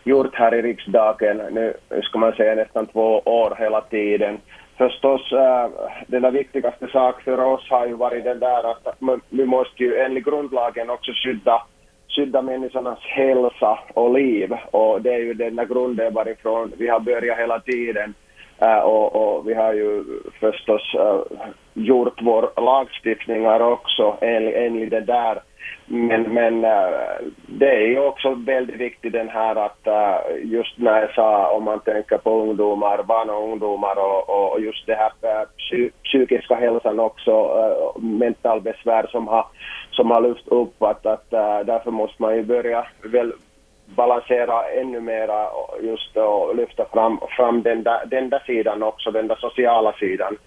gjort 0.03 0.35
här 0.35 0.55
i 0.55 0.61
riksdagen 0.61 1.37
nu, 1.51 1.73
ska 2.03 2.19
man 2.19 2.33
säga, 2.33 2.55
nästan 2.55 2.85
två 2.85 3.19
år 3.25 3.55
hela 3.59 3.81
tiden. 3.81 4.37
Förstås, 4.77 5.31
äh, 5.31 5.69
den 6.07 6.33
viktigaste 6.33 6.87
sak 6.87 7.21
för 7.21 7.39
oss 7.39 7.69
har 7.69 7.87
ju 7.87 7.93
varit 7.93 8.23
den 8.23 8.39
där 8.39 8.71
att 8.71 8.97
vi 9.29 9.45
måste 9.45 9.83
ju 9.83 9.95
enligt 9.95 10.25
grundlagen 10.25 10.89
också 10.89 11.11
skydda 11.11 11.61
skydda 12.15 12.41
människornas 12.41 12.99
hälsa 12.99 13.79
och 13.93 14.13
liv. 14.13 14.53
Och 14.71 15.01
det 15.01 15.13
är 15.13 15.19
ju 15.19 15.33
den 15.33 15.55
där 15.55 15.65
grunden 15.65 16.13
varifrån 16.13 16.71
vi 16.77 16.87
har 16.87 16.99
börjat 16.99 17.37
hela 17.37 17.59
tiden. 17.59 18.13
Uh, 18.61 18.79
och, 18.79 19.15
och, 19.15 19.47
vi 19.47 19.53
har 19.53 19.73
ju 19.73 20.03
förstås 20.39 20.95
uh, 20.95 21.21
gjort 21.73 22.21
vår 22.21 22.61
lagstiftningar 22.61 23.59
också 23.59 24.17
enligt, 24.21 24.55
enligt 24.55 24.89
det 24.89 25.01
där. 25.01 25.41
Men, 25.85 26.21
men 26.21 26.65
uh, 26.65 27.31
det 27.47 27.69
är 27.69 27.87
ju 27.87 27.99
också 27.99 28.33
väldigt 28.33 28.75
viktigt 28.75 29.13
den 29.13 29.29
här 29.29 29.55
att 29.55 29.87
just 30.43 30.77
när 30.77 31.01
jag 31.01 31.13
sa 31.13 31.51
om 31.51 31.63
man 31.63 31.79
tänker 31.79 32.17
på 32.17 32.41
ungdomar, 32.41 33.03
barn 33.03 33.29
och 33.29 33.43
ungdomar 33.43 33.95
och, 33.97 34.53
och 34.53 34.59
just 34.59 34.85
det 34.85 34.95
här 34.95 35.45
psy 35.45 35.89
psykiska 36.03 36.55
hälsan 36.55 36.99
också, 36.99 37.33
mental 37.99 38.61
besvär 38.61 39.07
som 39.07 39.27
har, 39.27 39.45
som 39.91 40.11
har 40.11 40.21
lyft 40.21 40.47
upp 40.47 40.83
att, 40.83 41.05
att 41.05 41.29
därför 41.65 41.91
måste 41.91 42.21
man 42.21 42.35
ju 42.35 42.43
börja 42.43 42.87
väl 43.03 43.33
balansera 43.85 44.63
ännu 44.63 44.99
mera 44.99 45.47
just 45.81 46.17
och 46.17 46.55
lyfta 46.55 46.85
fram, 46.85 47.19
fram 47.37 47.61
den, 47.61 47.83
där, 47.83 48.05
den 48.05 48.29
där 48.29 48.43
sidan 48.45 48.83
också, 48.83 49.11
den 49.11 49.27
där 49.27 49.35
sociala 49.35 49.93
sidan 49.93 50.37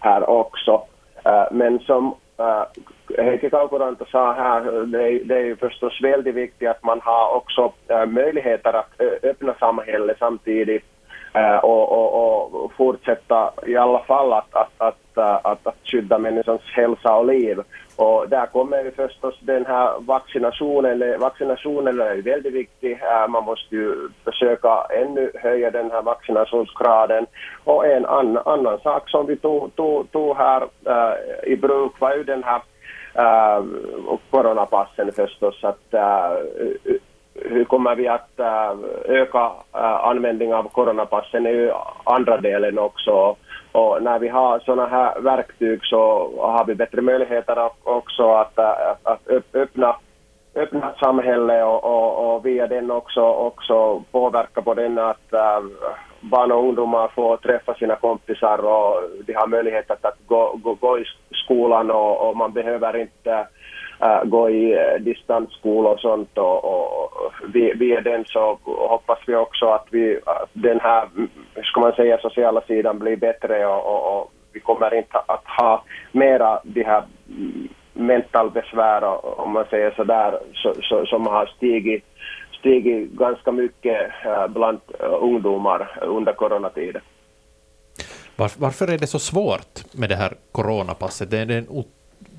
här 0.00 0.30
också. 0.30 0.82
Eh, 1.24 1.44
men 1.50 1.78
som 1.78 2.14
eh, 2.38 3.24
Heikki 3.24 3.50
Kaukoranta 3.50 4.04
sa 4.04 4.32
här, 4.32 4.86
det 4.86 5.02
är, 5.02 5.24
det 5.24 5.34
är 5.34 5.44
ju 5.44 5.56
förstås 5.56 6.02
väldigt 6.02 6.34
viktigt 6.34 6.68
att 6.68 6.82
man 6.82 7.00
har 7.00 7.36
också 7.36 7.72
eh, 7.88 8.06
möjligheter 8.06 8.72
att 8.72 9.00
öppna 9.22 9.54
samhället 9.54 10.16
samtidigt 10.18 10.84
Eh, 11.36 11.56
och, 11.56 11.92
och, 11.92 12.64
och, 12.64 12.72
fortsätta 12.72 13.50
i 13.66 13.76
alla 13.76 13.98
fall 13.98 14.32
att, 14.32 14.54
att, 14.54 14.72
att, 14.78 15.16
eh, 15.16 15.34
att, 15.42 15.66
att 15.66 15.76
skydda 15.84 16.18
människans 16.18 16.60
hälsa 16.62 17.14
och 17.14 17.26
liv. 17.26 17.60
Och 17.96 18.28
där 18.28 18.46
kommer 18.46 18.84
ju 18.84 18.90
förstås 18.90 19.34
den 19.40 19.66
här 19.66 20.00
vaccinationen, 20.00 21.20
vaccinationen 21.20 22.00
är 22.00 22.22
väldigt 22.22 22.52
viktig. 22.52 22.92
Eh, 22.92 23.28
man 23.28 23.44
måste 23.44 23.74
ju 23.74 24.08
försöka 24.24 24.86
ännu 24.90 25.30
höja 25.34 25.70
den 25.70 25.90
här 25.90 26.02
vaccinationsgraden. 26.02 27.26
Och 27.64 27.86
en 27.86 28.06
an, 28.06 28.38
annan 28.44 28.80
sak 28.80 29.10
som 29.10 29.26
vi 29.26 29.36
tog, 29.36 29.76
tog, 29.76 30.12
tog 30.12 30.36
här 30.36 30.62
äh, 30.86 31.52
i 31.52 31.56
bruk 31.56 32.00
var 32.00 32.16
ju 32.16 32.24
den 32.24 32.44
här 32.44 32.62
äh, 33.14 33.64
coronapassen 34.30 35.12
förstås. 35.12 35.64
Att, 35.64 35.94
äh, 35.94 36.32
hur 37.34 37.64
kommer 37.64 37.94
vi 37.94 38.08
att 38.08 38.40
eh, 38.40 38.72
öka 39.04 39.52
eh, 39.74 40.04
användningen 40.06 40.56
av 40.56 40.68
coronapassen 40.68 41.46
är 41.46 41.50
ju 41.50 41.72
andra 42.04 42.36
delen 42.36 42.78
också. 42.78 43.36
Och 43.72 44.02
när 44.02 44.18
vi 44.18 44.28
har 44.28 44.58
sådana 44.58 44.86
här 44.86 45.20
verktyg 45.20 45.80
så 45.82 46.30
har 46.40 46.64
vi 46.64 46.74
bättre 46.74 47.02
möjligheter 47.02 47.70
också 47.82 48.34
att, 48.34 48.58
eh, 48.58 48.90
att, 49.02 49.28
öppna, 49.52 49.96
öppna 50.54 50.94
samhället 51.00 51.64
och, 51.64 51.84
och, 51.84 52.34
och 52.34 52.46
via 52.46 52.66
den 52.66 52.90
också, 52.90 53.20
också 53.20 54.02
påverka 54.12 54.62
på 54.62 54.74
den 54.74 54.98
att 54.98 55.32
barn 56.20 56.52
och 56.52 56.58
ungdomar 56.58 57.08
får 57.08 57.36
träffa 57.36 57.74
sina 57.74 57.96
kompisar 57.96 58.58
och 58.58 59.02
de 59.26 59.32
har 59.32 59.46
möjlighet 59.46 59.90
att, 59.90 60.04
att 60.04 60.18
gå, 60.26 60.60
gå, 60.62 60.74
gå 60.74 60.98
i 60.98 61.04
skolan 61.44 61.90
och, 61.90 62.28
och 62.28 62.36
man 62.36 62.52
behöver 62.52 62.96
inte 62.96 63.46
äh, 64.04 64.24
gå 64.24 64.50
i 64.50 64.72
äh, 64.72 65.00
distansskola 65.00 65.88
och 65.88 66.00
sånt 66.00 66.38
och, 66.38 66.64
och, 66.64 67.10
via 67.74 68.00
den 68.00 68.24
så 68.26 68.58
hoppas 68.64 69.18
vi 69.26 69.34
också 69.34 69.66
att 69.66 69.86
vi, 69.90 70.12
äh, 70.12 70.46
den 70.52 70.80
här, 70.80 71.08
mm, 71.16 71.28
ska 71.62 71.80
man 71.80 71.92
säga, 71.92 72.18
sociala 72.18 72.60
sidan 72.60 72.98
blir 72.98 73.16
bättre 73.16 73.66
och, 73.66 73.86
och, 73.86 74.20
och 74.20 74.32
vi 74.52 74.60
kommer 74.60 74.94
inte 74.94 75.18
att 75.18 75.44
ha 75.58 75.84
mera 76.12 76.60
de 76.64 76.84
här 76.84 77.02
mm, 77.28 77.68
mental 77.92 78.50
besvär, 78.50 79.04
om 79.40 79.52
man 79.52 79.64
säger 79.70 79.90
så 79.90 80.04
där, 80.04 80.38
så, 80.54 80.74
så, 80.82 81.06
som 81.06 81.26
har 81.26 81.46
stigit, 81.46 82.04
stigit 82.58 83.10
ganska 83.10 83.52
mycket 83.52 84.10
äh, 84.24 84.48
bland 84.48 84.80
äh, 85.00 85.06
ungdomar 85.20 85.98
under 86.02 86.32
coronatiden. 86.32 87.02
varför 88.36 88.92
är 88.92 88.98
det 88.98 89.06
så 89.06 89.18
svårt 89.18 89.94
med 89.94 90.08
det 90.08 90.16
här 90.16 90.32
coronapasset? 90.52 91.30
Det 91.30 91.38
är 91.38 91.50
en 91.50 91.68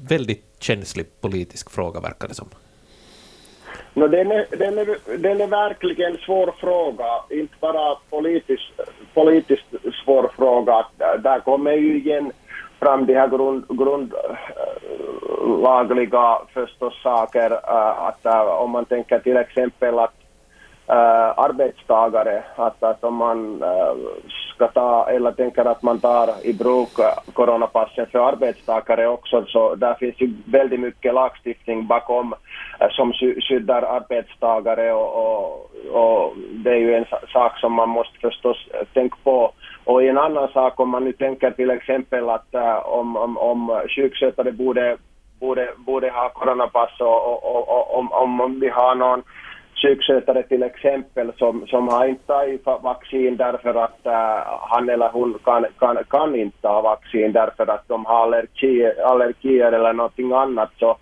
väldigt 0.09 0.45
känslig 0.59 1.21
politisk 1.21 1.71
fråga, 1.71 1.99
verkar 1.99 2.27
det 2.27 2.33
som. 2.33 2.49
No, 3.93 4.07
den, 4.07 4.31
är, 4.31 4.45
den, 4.57 4.77
är, 4.77 5.17
den 5.17 5.41
är 5.41 5.47
verkligen 5.47 6.11
en 6.11 6.17
svår 6.17 6.53
fråga, 6.59 7.05
inte 7.29 7.55
bara 7.59 7.95
politiskt, 8.09 8.79
politiskt 9.13 9.65
svår 10.05 10.31
fråga. 10.35 10.85
Där 11.19 11.39
kommer 11.39 11.71
ju 11.71 11.97
igen 11.97 12.31
fram 12.79 13.05
de 13.05 13.13
här 13.13 13.27
grund, 13.27 13.65
grundlagliga 13.67 16.37
förstås 16.53 17.01
saker. 17.03 17.51
Eh, 17.51 17.99
att, 18.07 18.25
eh, 18.25 18.41
om 18.41 18.71
man 18.71 18.85
tänker 18.85 19.19
till 19.19 19.37
exempel 19.37 19.99
att 19.99 20.13
eh, 20.87 21.39
arbetstagare, 21.39 22.43
att, 22.55 22.83
att 22.83 23.03
om 23.03 23.15
man 23.15 23.63
ska 24.55 24.67
ta, 24.67 25.09
eller 25.09 25.31
tänker 25.31 25.65
att 25.65 25.81
man 25.81 25.99
tar 25.99 26.35
i 26.43 26.53
bruk 26.53 26.99
eh, 26.99 27.33
coronapassen 27.33 28.05
för 28.11 28.19
arbetstagare 28.19 29.07
också, 29.07 29.45
så 29.47 29.75
där 29.75 29.93
finns 29.93 30.21
ju 30.21 30.33
väldigt 30.45 30.79
mycket 30.79 31.13
lagstiftning 31.13 31.87
bakom 31.87 32.33
eh, 32.79 32.89
som 32.89 33.13
skyddar 33.13 33.81
arbetstagare 33.81 34.93
och, 34.93 35.11
och, 35.23 35.71
och, 35.91 36.33
det 36.37 36.69
är 36.69 36.79
ju 36.79 36.95
en 36.95 37.05
sak 37.33 37.59
som 37.59 37.73
man 37.73 37.89
måste 37.89 38.19
förstås 38.19 38.67
eh, 38.73 38.87
tänka 38.93 39.15
på. 39.23 39.51
Och 39.83 40.03
en 40.03 40.17
annan 40.17 40.47
sak 40.47 40.79
om 40.79 40.89
man 40.89 41.03
nu 41.03 41.11
tänker 41.11 41.51
till 41.51 41.69
exempel 41.69 42.29
att 42.29 42.55
om, 42.83 43.17
om, 43.17 43.37
om 43.37 43.81
sjukskötare 43.95 44.51
borde, 44.51 44.97
borde, 45.39 45.69
borde 45.77 46.09
ha 46.09 46.29
coronapass 46.29 46.99
och, 46.99 47.45
och, 47.55 47.69
och 47.69 47.97
om, 47.99 48.11
om 48.41 48.59
vi 48.59 48.69
har 48.69 48.95
någon 48.95 49.23
sjukskötare 49.85 50.43
till 50.43 50.63
exempel 50.63 51.31
som, 51.37 51.67
som 51.67 51.87
har 51.87 52.05
inte 52.05 52.25
tagit 52.25 52.65
vaccin 52.65 53.37
därför 53.37 53.75
att 53.75 54.05
äh, 54.05 54.43
han 54.61 54.89
eller 54.89 55.09
hon 55.09 55.39
kan, 55.43 55.65
kan, 55.79 55.97
kan 56.09 56.35
inte 56.35 56.57
ta 56.61 56.81
vaccin 56.81 57.31
därför 57.31 57.69
att 57.69 57.87
de 57.87 58.05
har 58.05 58.23
allergi, 58.23 58.91
allergier 59.05 59.71
eller 59.71 59.93
någonting 59.93 60.31
annat 60.31 60.69
så 60.79 60.97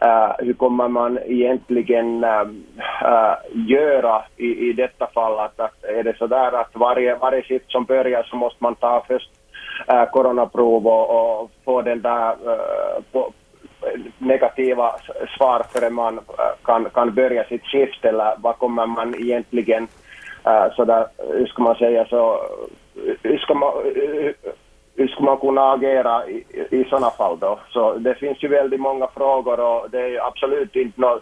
äh, 0.00 0.30
hur 0.38 0.52
kommer 0.52 0.88
man 0.88 1.18
egentligen 1.26 2.24
ähm, 2.24 2.64
äh, 3.02 3.34
göra 3.52 4.22
i, 4.36 4.68
i 4.68 4.72
detta 4.72 5.06
fall? 5.06 5.38
Att, 5.38 5.60
att 5.60 5.84
är 5.84 6.02
det 6.02 6.16
så 6.18 6.26
där 6.26 6.52
att 6.52 6.70
varje, 6.72 7.14
varje 7.14 7.42
sitt 7.42 7.70
som 7.70 7.84
börjar 7.84 8.22
så 8.22 8.36
måste 8.36 8.62
man 8.62 8.74
ta 8.74 9.04
först 9.08 9.30
äh, 9.86 10.04
coronaprov 10.10 10.86
och, 10.86 11.40
och 11.40 11.50
få 11.64 11.82
den 11.82 12.02
där 12.02 12.30
äh, 12.30 13.02
på, 13.12 13.32
negativa 14.18 14.94
svar 15.36 15.62
förrän 15.72 15.94
man 15.94 16.18
eh, 16.18 16.64
kan, 16.64 16.90
kan 16.90 17.14
börja 17.14 17.44
sitt 17.44 17.64
skift 17.64 18.04
eller 18.04 18.34
vad 18.38 18.58
kommer 18.58 18.86
man 18.86 19.14
egentligen 19.14 19.88
eh, 20.46 20.64
äh, 20.64 20.72
sådär, 20.72 21.06
hur 21.18 21.46
ska 21.46 21.62
man 21.62 21.74
säga 21.74 22.06
så, 22.06 22.40
hur 23.22 23.38
ska 23.38 23.54
man, 23.54 23.72
hur 24.96 25.08
ska 25.08 25.22
man 25.22 25.38
kunna 25.38 25.72
agera 25.72 26.26
i, 26.26 26.44
i 26.70 26.84
sådana 26.84 27.10
fall 27.10 27.38
då? 27.38 27.58
Så 27.70 27.94
det 27.94 28.14
finns 28.14 28.42
ju 28.42 28.48
väldigt 28.48 28.80
många 28.80 29.06
frågor 29.06 29.60
och 29.60 29.90
det 29.90 30.00
är 30.00 30.26
absolut 30.26 30.76
inte 30.76 31.00
någon 31.00 31.20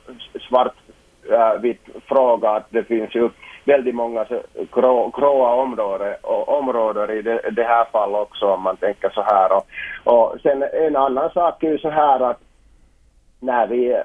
svartvit 0.48 1.80
eh, 1.88 1.96
äh, 1.96 2.02
fråga 2.06 2.50
att 2.50 2.66
det 2.70 2.84
finns 2.84 3.14
ju 3.14 3.28
väldigt 3.64 3.94
många 3.94 4.26
grå, 4.72 5.08
gråa 5.08 5.54
områden, 5.54 6.14
områden 6.46 7.10
i 7.10 7.22
det, 7.22 7.40
det, 7.52 7.64
här 7.64 7.84
fallet 7.92 8.20
också 8.20 8.46
om 8.46 8.62
man 8.62 8.76
tänker 8.76 9.10
så 9.10 9.22
här. 9.22 9.52
Och, 9.52 9.66
och 10.04 10.40
sen 10.42 10.62
en 10.62 10.96
annan 10.96 11.30
sak 11.30 11.62
är 11.62 11.70
ju 11.70 11.78
så 11.78 11.90
här 11.90 12.20
att 12.20 12.40
när 13.40 13.66
vi 13.66 13.92
äh, 13.92 14.00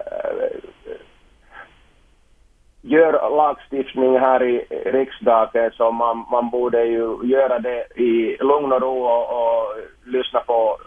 gör 2.81 3.35
lagstiftning 3.35 4.19
här 4.19 4.43
i 4.43 4.65
riksdagen 4.85 5.71
så 5.71 5.91
man, 5.91 6.25
man 6.31 6.49
borde 6.49 6.83
ju 6.83 7.17
göra 7.23 7.59
det 7.59 7.85
i 7.95 8.37
lugn 8.39 8.71
och 8.71 8.81
ro 8.81 9.05
och, 9.05 9.23
och 9.23 9.75
lyssna 10.05 10.39
på 10.39 10.77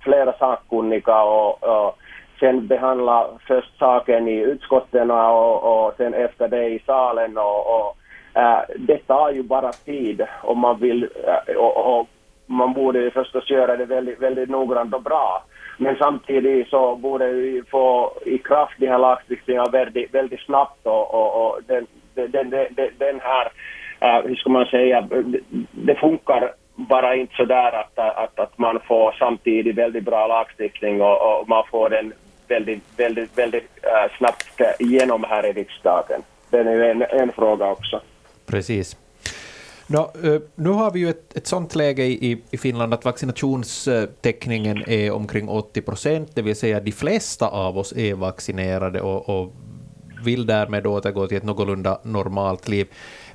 flera 0.00 0.32
sakkunniga 0.38 1.22
och, 1.22 1.64
och 1.64 1.98
sen 2.40 2.66
behandla 2.66 3.28
först 3.46 3.78
saken 3.78 4.28
i 4.28 4.36
utskotten 4.40 5.10
och, 5.10 5.86
och 5.86 5.94
sen 5.96 6.14
efter 6.14 6.48
det 6.48 6.68
i 6.68 6.82
salen 6.86 7.38
och, 7.38 7.80
och 7.80 7.96
äh, 8.34 8.60
det 8.78 8.98
tar 8.98 9.30
ju 9.30 9.42
bara 9.42 9.72
tid 9.72 10.26
om 10.42 10.58
man 10.58 10.78
vill 10.78 11.08
äh, 11.24 11.56
och, 11.56 11.98
och, 11.98 12.08
man 12.46 12.72
borde 12.72 13.10
förstås 13.10 13.50
göra 13.50 13.76
det 13.76 13.84
väldigt, 13.84 14.20
väldigt 14.20 14.50
noggrant 14.50 14.94
och 14.94 15.02
bra. 15.02 15.42
Men 15.82 15.96
samtidigt 15.96 16.68
så 16.68 16.96
borde 16.96 17.28
vi 17.28 17.62
få 17.70 18.12
i 18.26 18.38
kraft 18.38 18.74
de 18.78 18.86
här 18.86 18.98
lagstiftningarna 18.98 19.70
väldigt, 19.70 20.14
väldigt 20.14 20.40
snabbt 20.40 20.86
och, 20.86 21.14
och, 21.14 21.46
och 21.46 21.60
den, 21.66 21.86
den, 22.14 22.50
den, 22.50 22.66
den, 22.98 23.20
här, 23.20 23.52
uh, 24.02 24.28
hur 24.28 24.36
ska 24.36 24.50
man 24.50 24.66
säga, 24.66 25.08
det, 25.70 25.94
funkar 25.94 26.52
bara 26.74 27.16
inte 27.16 27.34
så 27.36 27.44
där 27.44 27.72
att, 27.72 27.98
att, 27.98 28.38
att 28.38 28.58
man 28.58 28.80
får 28.86 29.16
samtidigt 29.18 29.76
väldigt 29.76 30.04
bra 30.04 30.26
lagstiftning 30.26 31.02
och, 31.02 31.40
och 31.40 31.48
man 31.48 31.64
får 31.70 31.90
den 31.90 32.12
väldigt, 32.48 32.82
väldigt, 32.96 33.38
väldigt 33.38 33.70
uh, 33.84 34.16
snabbt 34.18 34.60
igenom 34.78 35.24
här 35.28 35.46
i 35.46 35.52
riksdagen. 35.52 36.22
Det 36.50 36.58
är 36.58 36.74
ju 36.74 36.84
en, 36.84 37.02
en 37.02 37.32
fråga 37.32 37.70
också. 37.70 38.00
Precis. 38.46 39.01
No, 39.92 40.10
eh, 40.24 40.40
nu 40.54 40.70
har 40.70 40.90
vi 40.90 41.00
ju 41.00 41.08
ett, 41.08 41.36
ett 41.36 41.46
sånt 41.46 41.74
läge 41.74 42.04
i, 42.04 42.42
i 42.50 42.56
Finland 42.56 42.94
att 42.94 43.04
vaccinationstäckningen 43.04 44.84
är 44.86 45.10
omkring 45.10 45.48
80 45.48 45.82
procent, 45.82 46.30
det 46.34 46.42
vill 46.42 46.56
säga 46.56 46.80
de 46.80 46.92
flesta 46.92 47.48
av 47.48 47.78
oss 47.78 47.92
är 47.96 48.14
vaccinerade 48.14 49.00
och, 49.00 49.28
och 49.28 49.52
vill 50.24 50.46
därmed 50.46 50.86
återgå 50.86 51.26
till 51.26 51.36
ett 51.36 51.44
någorlunda 51.44 52.00
normalt 52.02 52.68
liv. 52.68 52.86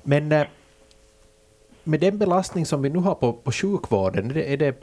Men 0.03 0.31
eh, 0.31 0.47
med 1.83 1.99
den 1.99 2.17
belastning 2.17 2.65
som 2.65 2.81
vi 2.81 2.89
nu 2.89 2.99
har 2.99 3.15
på, 3.15 3.33
på 3.33 3.51
sjukvården, 3.51 4.29
är 4.29 4.33
det, 4.33 4.53
är 4.53 4.57
det 4.57 4.75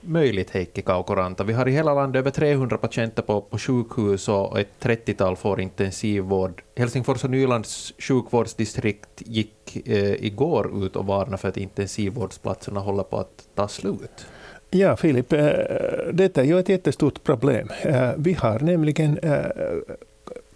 möjligt, 0.00 0.50
Heikki 0.50 0.82
Kaukoranta? 0.82 1.44
Vi 1.44 1.52
har 1.52 1.68
i 1.68 1.72
hela 1.72 1.94
landet 1.94 2.20
över 2.20 2.30
300 2.30 2.78
patienter 2.78 3.22
på, 3.22 3.40
på 3.40 3.58
sjukhus 3.58 4.28
och 4.28 4.58
ett 4.58 4.68
30-tal 4.80 5.36
får 5.36 5.60
intensivvård. 5.60 6.62
Helsingfors 6.76 7.24
och 7.24 7.30
Nylands 7.30 7.94
sjukvårdsdistrikt 7.98 9.08
gick 9.16 9.57
eh, 9.84 10.24
igår 10.24 10.84
ut 10.84 10.96
och 10.96 11.06
varnade 11.06 11.36
för 11.36 11.48
att 11.48 11.56
intensivvårdsplatserna 11.56 12.80
håller 12.80 13.02
på 13.02 13.16
att 13.18 13.48
ta 13.54 13.68
slut. 13.68 14.26
Ja, 14.70 14.96
Filip, 14.96 15.32
eh, 15.32 15.48
detta 16.12 16.40
är 16.40 16.44
ju 16.44 16.58
ett 16.58 16.68
jättestort 16.68 17.24
problem. 17.24 17.68
Eh, 17.82 18.10
vi 18.16 18.32
har 18.32 18.60
nämligen 18.60 19.18
eh, 19.18 19.44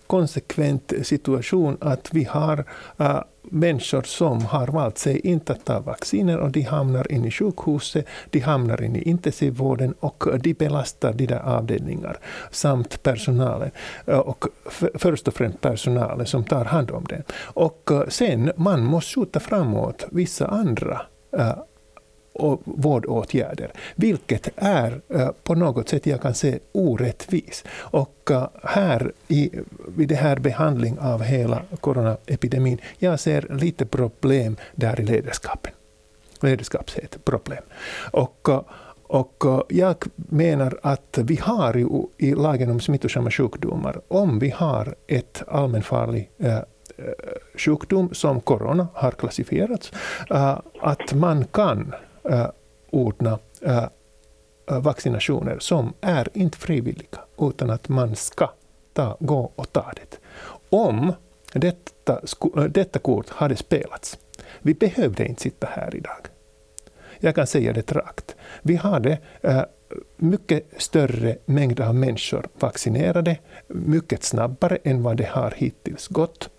konsekvent 0.07 0.93
situation 1.03 1.77
att 1.81 2.09
vi 2.13 2.25
har 2.25 2.65
eh, 2.99 3.23
människor 3.43 4.03
som 4.03 4.45
har 4.45 4.67
valt 4.67 4.99
sig 4.99 5.21
inte 5.21 5.53
att 5.53 5.65
ta 5.65 5.81
vacciner 5.81 6.39
och 6.39 6.51
de 6.51 6.63
hamnar 6.63 7.13
in 7.13 7.25
i 7.25 7.31
sjukhuset, 7.31 8.07
de 8.31 8.41
hamnar 8.41 8.83
in 8.83 8.97
i 8.97 9.03
intensivvården 9.03 9.95
och 10.01 10.25
de 10.41 10.53
belastar 10.53 11.13
de 11.13 11.27
där 11.27 11.41
avdelningar 11.41 12.19
samt 12.51 13.03
personalen. 13.03 13.71
Eh, 14.07 14.19
och 14.19 14.45
först 14.95 15.29
och 15.29 15.35
främst 15.35 15.61
personalen 15.61 16.27
som 16.27 16.45
tar 16.45 16.65
hand 16.65 16.91
om 16.91 17.05
det. 17.09 17.23
Och 17.33 17.91
eh, 17.91 18.09
sen 18.09 18.53
man 18.57 18.85
måste 18.85 19.21
skjuta 19.21 19.41
framåt 19.41 20.07
vissa 20.11 20.47
andra 20.47 21.01
eh, 21.39 21.55
och 22.33 22.63
vårdåtgärder, 22.65 23.73
vilket 23.95 24.49
är 24.57 25.01
eh, 25.09 25.31
på 25.43 25.55
något 25.55 25.89
sätt, 25.89 26.07
jag 26.07 26.23
kan 26.23 26.35
säga, 26.35 26.59
orättvis. 26.73 27.65
Och 27.75 28.31
eh, 28.31 28.49
här 28.63 29.13
i, 29.29 29.51
vid 29.97 30.09
det 30.09 30.15
här 30.15 30.37
behandling 30.39 30.99
av 30.99 31.23
hela 31.23 31.63
coronaepidemin, 31.81 32.81
jag 32.99 33.21
ser 33.21 33.47
lite 33.51 33.87
problem 33.87 34.57
där 34.75 35.01
i 35.01 35.05
ledarskapen. 35.05 35.73
Ledarskapsproblem. 36.41 37.63
Och, 38.13 38.49
eh, 38.49 38.61
och 39.07 39.45
jag 39.69 39.97
menar 40.15 40.79
att 40.83 41.19
vi 41.23 41.37
har 41.37 41.75
ju 41.75 41.89
i 42.19 42.35
lagen 42.35 42.71
om 42.71 42.81
smittosamma 42.81 43.31
sjukdomar, 43.31 44.01
om 44.09 44.39
vi 44.39 44.51
har 44.51 44.95
ett 45.07 45.43
allmänfarlig 45.47 46.31
sjukdom 47.57 48.15
som 48.15 48.41
corona 48.41 48.87
har 48.95 49.11
klassificerats, 49.11 49.93
att 50.81 51.13
man 51.15 51.45
kan 51.45 51.95
Eh, 52.25 52.47
ordna 52.91 53.39
äh, 53.61 53.77
eh, 53.77 53.89
eh, 54.71 54.81
vaccinationer 54.81 55.59
som 55.59 55.93
är 56.01 56.29
inte 56.35 56.59
frivilliga, 56.59 57.21
utan 57.39 57.71
att 57.71 57.89
man 57.89 58.17
ska 58.17 58.51
ta, 58.93 59.17
gå 59.21 59.53
och 59.57 59.73
ta 59.73 59.93
det. 59.97 60.19
Om 60.71 61.13
detta, 61.53 62.21
detta 62.69 62.99
kort 62.99 63.29
hade 63.29 63.57
spelats, 63.57 64.19
vi 64.59 64.75
behövde 64.75 65.27
inte 65.27 65.43
sitta 65.43 65.67
här 65.67 65.95
idag. 65.95 66.27
Jag 67.19 67.35
kan 67.35 67.47
säga 67.47 67.73
det 67.73 67.93
rakt. 67.93 68.37
Vi 68.63 68.75
hade 68.75 69.19
äh, 69.41 69.63
mycket 70.17 70.67
större 70.77 71.37
mängder 71.45 71.85
av 71.85 71.95
människor 71.95 72.49
vaccinerade, 72.59 73.39
mycket 73.69 74.25
snabbare 74.25 74.79
än 74.85 75.03
vad 75.03 75.17
det 75.17 75.29
har 75.29 75.51
hittills 75.57 76.09
gått. 76.09 76.51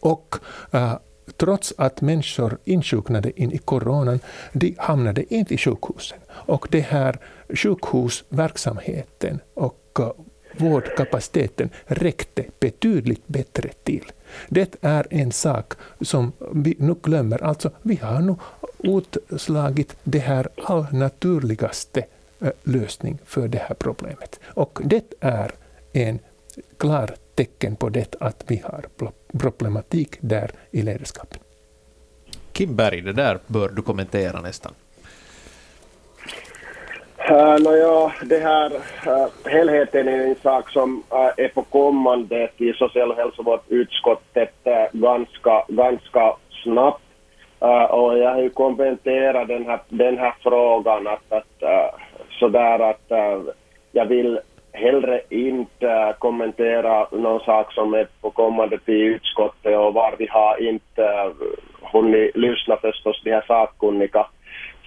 Och 0.00 0.36
äh, 0.70 0.98
trots 1.36 1.74
att 1.76 2.00
människor 2.00 2.58
insjuknade 2.64 3.40
in 3.40 3.52
i 3.52 3.58
coronan, 3.58 4.20
de 4.52 4.74
hamnade 4.78 5.34
inte 5.34 5.54
i 5.54 5.58
sjukhusen. 5.58 6.18
Och 6.30 6.68
det 6.70 6.80
här 6.80 7.18
sjukhusverksamheten 7.48 9.40
och 9.54 9.98
eh, 9.98 10.10
vårdkapaciteten 10.56 11.70
räckte 11.86 12.44
betydligt 12.60 13.28
bättre 13.28 13.68
till. 13.82 14.12
Det 14.48 14.76
är 14.80 15.06
en 15.10 15.32
sak 15.32 15.72
som 16.00 16.32
vi 16.52 16.76
nu 16.78 16.94
glömmer. 17.02 17.42
Alltså, 17.42 17.70
vi 17.82 17.96
har 17.96 18.20
nu 18.20 18.36
utslagit 18.78 19.96
det 20.04 20.18
här 20.18 20.48
allnaturligaste 20.64 22.04
eh, 22.40 22.50
lösning 22.62 23.18
för 23.24 23.48
det 23.48 23.58
här 23.58 23.74
problemet. 23.74 24.40
Och 24.44 24.78
det 24.84 25.14
är 25.20 25.52
en 25.92 26.18
klar 26.76 27.14
tecken 27.38 27.76
på 27.76 27.88
det 27.88 28.16
att 28.20 28.44
vi 28.48 28.62
har 28.64 28.84
problematik 29.38 30.16
där 30.20 30.50
i 30.70 30.82
ledarskapet. 30.82 31.40
Kim 32.52 32.76
Berg, 32.76 33.00
det 33.00 33.12
där 33.12 33.38
bör 33.46 33.68
du 33.68 33.82
kommentera 33.82 34.40
nästan. 34.40 34.72
Uh, 37.30 37.58
no, 37.64 37.76
ja, 37.76 38.12
det 38.24 38.38
här 38.38 38.72
uh, 38.74 39.28
helheten 39.44 40.08
är 40.08 40.18
en 40.18 40.34
sak 40.42 40.70
som 40.70 41.02
uh, 41.12 41.44
är 41.44 41.48
på 41.48 41.62
kommande 41.62 42.50
till 42.56 42.74
social 42.74 43.10
och 43.10 43.16
hälsovårdsutskottet 43.16 44.54
uh, 44.66 45.00
ganska, 45.00 45.64
ganska 45.68 46.36
snabbt. 46.62 47.02
Uh, 47.62 47.84
och 47.84 48.18
jag 48.18 48.30
har 48.34 48.42
ju 48.42 48.50
kommenterat 48.50 49.48
den 49.48 49.64
här, 49.66 49.80
den 49.88 50.18
här 50.18 50.34
frågan 50.42 51.06
att, 51.06 51.32
att 51.32 51.62
uh, 51.62 52.00
sådär 52.40 52.78
att 52.90 53.06
jag 53.92 54.06
vill 54.06 54.40
hellre 54.78 55.20
inte 55.30 56.14
kommentera 56.18 57.06
någon 57.12 57.40
sak 57.40 57.72
som 57.72 57.94
är 57.94 58.06
på 58.20 58.30
kommande 58.30 58.78
till 58.78 58.94
utskottet 58.94 59.78
och 59.78 59.94
var 59.94 60.14
vi 60.18 60.26
har 60.26 60.68
inte 60.68 61.32
hunnit 61.92 62.36
lyssna 62.36 62.76
förstås 62.76 63.20
de 63.24 63.30
här 63.30 63.44
sakkunniga. 63.46 64.26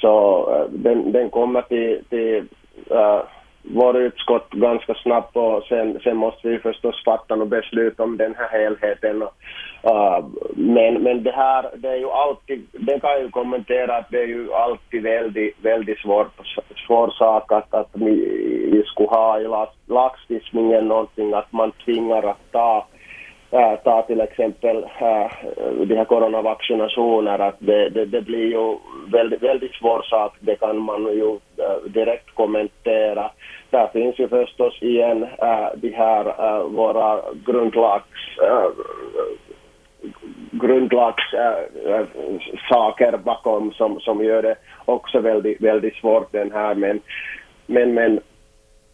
Så 0.02 0.14
eh, 0.54 0.70
den, 0.70 1.12
den 1.12 1.30
kommer 1.30 1.62
till, 1.62 2.04
till 2.10 2.48
uh, 2.92 3.22
vår 3.64 3.98
utskott 3.98 4.50
ganska 4.50 4.94
snabbt 4.94 5.36
och 5.36 5.64
sen, 5.64 6.00
sen 6.04 6.18
måste 6.18 6.48
vi 6.48 6.60
förstås 6.60 7.04
fatta 7.04 7.36
något 7.36 7.50
beslut 7.50 8.00
om 8.00 8.18
den 8.18 8.36
här 8.38 8.50
helheten. 8.50 9.22
Uh, 9.22 10.26
men, 10.56 11.04
men 11.04 11.24
det 11.24 11.32
här, 11.32 11.70
det 11.78 11.90
är 11.90 11.98
ju 11.98 12.10
alltid, 12.10 12.68
det 12.72 13.00
kan 13.00 13.10
jag 13.10 13.22
ju 13.22 13.30
kommentera 13.30 13.98
att 13.98 14.10
det 14.10 14.22
är 14.22 14.28
ju 14.28 14.54
alltid 14.54 15.04
väldigt, 15.04 15.56
väldigt 15.62 16.00
svår, 16.00 16.28
svår 16.88 17.10
sak 17.10 17.52
att, 17.52 17.74
att 17.74 17.90
vi, 17.94 18.16
vi 18.72 18.84
skulle 18.86 19.10
ha 19.10 19.40
i 19.40 19.48
lagstiftningen 19.86 20.88
någonting 20.88 21.34
att 21.34 21.52
man 21.52 21.72
tvingar 21.72 22.24
att 22.24 22.52
ta 22.52 22.88
äh, 23.52 23.76
ta 23.84 24.02
till 24.02 24.22
exempel 24.22 24.78
äh, 24.78 25.32
de 25.86 25.96
här 25.96 26.06
coronavaccinationer, 26.06 27.40
att 27.40 27.56
det, 27.60 27.90
det, 27.90 28.06
det 28.06 28.22
blir 28.22 28.48
ju 28.48 28.78
väldigt, 29.12 29.44
väldigt 29.44 29.76
svår 29.76 30.02
sak, 30.02 30.36
det 30.40 30.56
kan 30.56 30.78
man 30.78 31.04
ju 31.04 31.40
äh, 31.58 31.82
direkt 31.86 32.36
kommentera. 32.36 33.32
Där 33.70 33.88
finns 33.88 34.20
ju 34.20 34.28
förstås 34.28 34.82
igen 34.82 35.24
äh, 35.24 35.68
de 35.76 35.90
här 35.90 36.26
äh, 36.26 36.64
våra 36.64 37.22
grundlags 37.46 38.38
äh, 38.42 38.70
grundlagssaker 40.52 43.08
äh, 43.08 43.14
äh 43.14 43.20
bakom 43.20 43.74
som, 43.74 44.00
som 44.00 44.24
gör 44.24 44.42
det 44.42 44.56
också 44.86 45.20
väldigt, 45.20 45.62
väldigt 45.62 45.96
svårt 45.96 46.32
den 46.32 46.52
här 46.52 46.76
men, 46.76 47.02
men, 47.66 47.94
men 47.94 48.20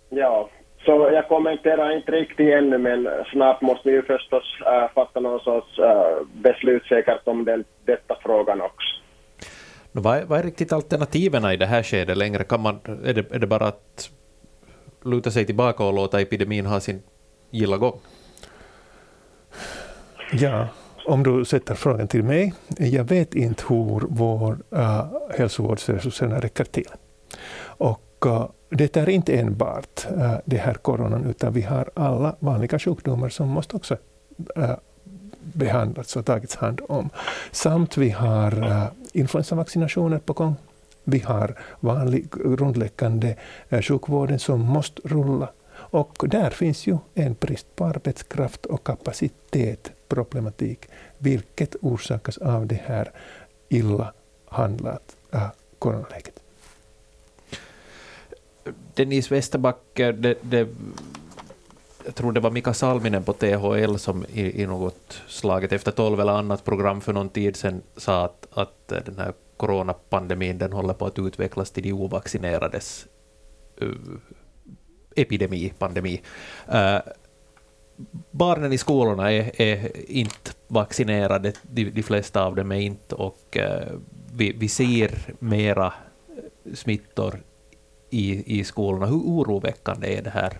ja, 0.09 0.49
så 0.87 1.09
jag 1.13 1.27
kommenterar 1.27 1.97
inte 1.97 2.11
riktigt 2.11 2.53
ännu, 2.53 2.77
men 2.77 3.07
snart 3.31 3.61
måste 3.61 3.89
vi 3.89 3.95
ju 3.95 4.01
förstås 4.01 4.43
äh, 4.65 4.93
fatta 4.95 5.19
någon 5.19 5.39
sorts 5.39 5.79
äh, 5.79 6.25
beslut 6.33 6.83
säkert 6.85 7.27
om 7.27 7.45
den, 7.45 7.63
detta 7.85 8.15
frågan 8.21 8.61
också. 8.61 8.87
Vad 9.91 10.17
är, 10.17 10.25
vad 10.25 10.39
är 10.39 10.43
riktigt 10.43 10.73
alternativen 10.73 11.51
i 11.51 11.57
det 11.57 11.65
här 11.65 11.83
skedet 11.83 12.17
längre? 12.17 12.43
Kan 12.43 12.61
man, 12.61 12.79
är, 13.05 13.13
det, 13.13 13.31
är 13.31 13.39
det 13.39 13.47
bara 13.47 13.67
att 13.67 14.09
luta 15.05 15.31
sig 15.31 15.45
tillbaka 15.45 15.83
och 15.83 15.93
låta 15.93 16.21
epidemin 16.21 16.65
ha 16.65 16.79
sin 16.79 17.01
gilla 17.51 17.77
gång? 17.77 17.99
Ja, 20.31 20.67
om 21.05 21.23
du 21.23 21.45
sätter 21.45 21.75
frågan 21.75 22.07
till 22.07 22.23
mig. 22.23 22.53
Jag 22.77 23.03
vet 23.03 23.35
inte 23.35 23.63
hur 23.69 24.01
vår 24.09 24.57
uh, 24.73 25.05
hälsovårdsresurserna 25.37 26.39
räcker 26.39 26.63
till. 26.63 26.91
Och 27.63 28.25
uh, 28.25 28.45
det 28.69 28.97
är 28.97 29.09
inte 29.09 29.39
enbart 29.39 30.07
eh, 30.17 30.37
det 30.45 30.57
här 30.57 30.73
coronan, 30.73 31.25
utan 31.25 31.53
vi 31.53 31.61
har 31.61 31.89
alla 31.93 32.35
vanliga 32.39 32.79
sjukdomar 32.79 33.29
som 33.29 33.47
måste 33.47 33.75
också 33.75 33.97
eh, 34.55 34.69
uh, 34.69 34.75
behandlats 35.41 36.15
och 36.15 36.25
tagits 36.25 36.55
hand 36.55 36.81
om. 36.89 37.09
Samt 37.51 37.97
vi 37.97 38.09
har 38.09 38.61
eh, 38.61 38.87
influensavaccinationer 39.13 40.19
på 40.19 40.33
gång. 40.33 40.55
Vi 41.03 41.19
har 41.19 41.59
vanlig 41.79 42.31
grundläggande 42.31 43.35
sjukvården 43.81 44.39
som 44.39 44.59
måste 44.59 45.01
rulla. 45.05 45.49
Och 45.73 46.25
där 46.27 46.49
finns 46.49 46.87
ju 46.87 46.97
en 47.13 47.33
brist 47.33 47.75
på 47.75 47.85
arbetskraft 47.85 48.65
och 48.65 48.83
kapacitet, 48.83 49.91
problematik, 50.07 50.85
vilket 51.17 51.75
orsakas 51.81 52.37
av 52.37 52.67
det 52.67 52.81
här 52.85 53.11
illa 53.69 54.13
handlat 54.45 55.15
coronaläget. 55.79 56.46
Denise 58.97 59.35
Westerback, 59.35 59.77
det, 59.95 60.37
det, 60.41 60.67
jag 62.05 62.15
tror 62.15 62.31
det 62.31 62.39
var 62.39 62.51
Mika 62.51 62.73
Salminen 62.73 63.23
på 63.23 63.33
THL 63.33 63.95
som 63.95 64.25
i, 64.33 64.61
i 64.61 64.65
något 64.65 65.21
slaget 65.27 65.71
efter 65.71 65.91
tolv 65.91 66.19
eller 66.19 66.31
annat 66.31 66.65
program 66.65 67.01
för 67.01 67.13
någon 67.13 67.29
tid 67.29 67.55
sedan 67.55 67.81
sa 67.97 68.25
att, 68.25 68.47
att 68.51 68.87
den 68.87 69.17
här 69.17 69.33
coronapandemin 69.57 70.57
den 70.57 70.73
håller 70.73 70.93
på 70.93 71.05
att 71.05 71.19
utvecklas 71.19 71.71
till 71.71 71.83
de 71.83 71.93
ovaccinerades 71.93 73.07
uh, 73.81 74.17
epidemi, 75.15 75.73
pandemi. 75.77 76.21
Uh, 76.73 76.99
barnen 78.31 78.73
i 78.73 78.77
skolorna 78.77 79.31
är, 79.31 79.61
är 79.61 79.91
inte 80.11 80.51
vaccinerade, 80.67 81.53
de, 81.61 81.89
de, 81.89 82.03
flesta 82.03 82.43
av 82.43 82.55
dem 82.55 82.71
är 82.71 82.79
inte, 82.79 83.15
och 83.15 83.57
uh, 83.57 83.97
vi, 84.33 84.51
vi 84.51 84.67
ser 84.67 85.11
mera 85.39 85.93
smittor 86.73 87.39
i, 88.09 88.59
i 88.59 88.63
skolorna. 88.63 89.05
Hur 89.05 89.17
oroväckande 89.17 90.17
är 90.17 90.21
det 90.21 90.29
här? 90.29 90.59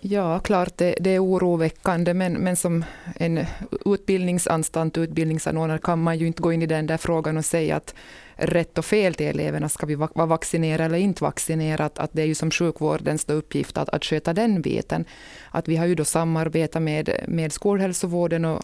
Ja, 0.00 0.38
klart 0.38 0.72
det, 0.76 0.94
det 1.00 1.10
är 1.10 1.24
oroväckande, 1.24 2.14
men, 2.14 2.32
men 2.32 2.56
som 2.56 2.84
en 3.16 3.46
utbildningsanstalt, 3.84 4.98
utbildningsanordnare 4.98 5.78
kan 5.78 6.02
man 6.02 6.18
ju 6.18 6.26
inte 6.26 6.42
gå 6.42 6.52
in 6.52 6.62
i 6.62 6.66
den 6.66 6.86
där 6.86 6.96
frågan 6.96 7.36
och 7.36 7.44
säga 7.44 7.76
att 7.76 7.94
rätt 8.36 8.78
och 8.78 8.84
fel 8.84 9.14
till 9.14 9.26
eleverna, 9.26 9.68
ska 9.68 9.86
vi 9.86 9.94
vara 9.94 10.26
vaccinerade 10.26 10.84
eller 10.84 10.98
inte 10.98 11.24
vaccinerade, 11.24 11.90
att, 11.96 12.10
det 12.12 12.22
är 12.22 12.26
ju 12.26 12.34
som 12.34 12.50
sjukvårdens 12.50 13.28
uppgift 13.28 13.78
att, 13.78 13.88
att 13.88 14.04
sköta 14.04 14.32
den 14.32 14.62
biten. 14.62 15.04
Att 15.50 15.68
vi 15.68 15.76
har 15.76 15.86
ju 15.86 15.94
då 15.94 16.04
samarbetat 16.04 16.82
med, 16.82 17.10
med 17.28 17.52
skolhälsovården 17.52 18.44
och 18.44 18.62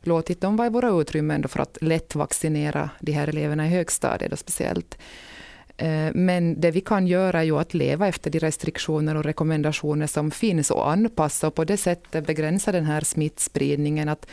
låtit 0.00 0.40
dem 0.40 0.56
vara 0.56 0.66
i 0.66 0.70
våra 0.70 1.00
utrymmen 1.00 1.48
för 1.48 1.60
att 1.60 1.78
lätt 1.80 2.14
vaccinera 2.14 2.90
de 3.00 3.12
här 3.12 3.28
eleverna 3.28 3.66
i 3.66 3.70
högstadiet 3.70 4.38
speciellt. 4.38 4.98
Eh, 5.76 6.10
men 6.14 6.60
det 6.60 6.70
vi 6.70 6.80
kan 6.80 7.06
göra 7.06 7.40
är 7.40 7.44
ju 7.44 7.58
att 7.58 7.74
leva 7.74 8.08
efter 8.08 8.30
de 8.30 8.38
restriktioner 8.38 9.14
och 9.14 9.24
rekommendationer 9.24 10.06
som 10.06 10.30
finns 10.30 10.70
och 10.70 10.90
anpassa 10.90 11.46
och 11.46 11.54
på 11.54 11.64
det 11.64 11.76
sättet 11.76 12.26
begränsa 12.26 12.72
den 12.72 12.84
här 12.84 13.00
smittspridningen. 13.00 14.08
Att 14.08 14.26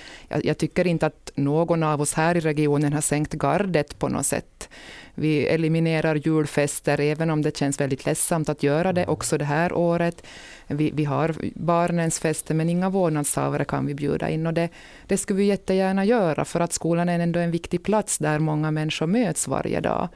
jag, 0.43 0.57
tycker 0.57 0.87
inte 0.87 1.05
att 1.05 1.31
någon 1.35 1.83
av 1.83 2.01
oss 2.01 2.13
här 2.13 2.37
i 2.37 2.39
regionen 2.39 2.93
har 2.93 3.01
sänkt 3.01 3.33
gardet 3.33 3.99
på 3.99 4.09
något 4.09 4.25
sätt. 4.25 4.69
Vi 5.15 5.47
eliminerar 5.47 6.15
julfester, 6.15 6.99
även 6.99 7.29
om 7.29 7.41
det 7.41 7.57
känns 7.57 7.79
väldigt 7.79 8.05
ledsamt 8.05 8.49
att 8.49 8.63
göra 8.63 8.93
det 8.93 9.07
också 9.07 9.37
det 9.37 9.45
här 9.45 9.73
året. 9.73 10.23
Vi, 10.67 10.91
vi 10.91 11.05
har 11.05 11.35
barnens 11.55 12.19
fester, 12.19 12.55
men 12.55 12.69
inga 12.69 12.89
vårdnadshavare 12.89 13.65
kan 13.65 13.85
vi 13.85 13.93
bjuda 13.93 14.29
in. 14.29 14.47
Och 14.47 14.53
det, 14.53 14.69
det 15.07 15.17
skulle 15.17 15.37
vi 15.37 15.45
jättegärna 15.45 16.05
göra, 16.05 16.45
för 16.45 16.59
att 16.59 16.73
skolan 16.73 17.09
är 17.09 17.19
ändå 17.19 17.39
en 17.39 17.51
viktig 17.51 17.83
plats 17.83 18.17
där 18.17 18.39
många 18.39 18.71
människor 18.71 19.07
möts 19.07 19.47
varje 19.47 19.79
dag 19.81 20.09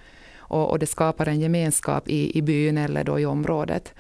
och, 0.54 0.72
och 0.72 0.80
det 0.80 0.86
skapar 0.86 1.28
en 1.28 1.40
gemenskap 1.40 2.08
i, 2.08 2.38
i 2.38 2.42
byn 2.42 2.78
eller 2.78 3.04
då 3.04 3.20
i 3.20 3.26
området. 3.26 3.94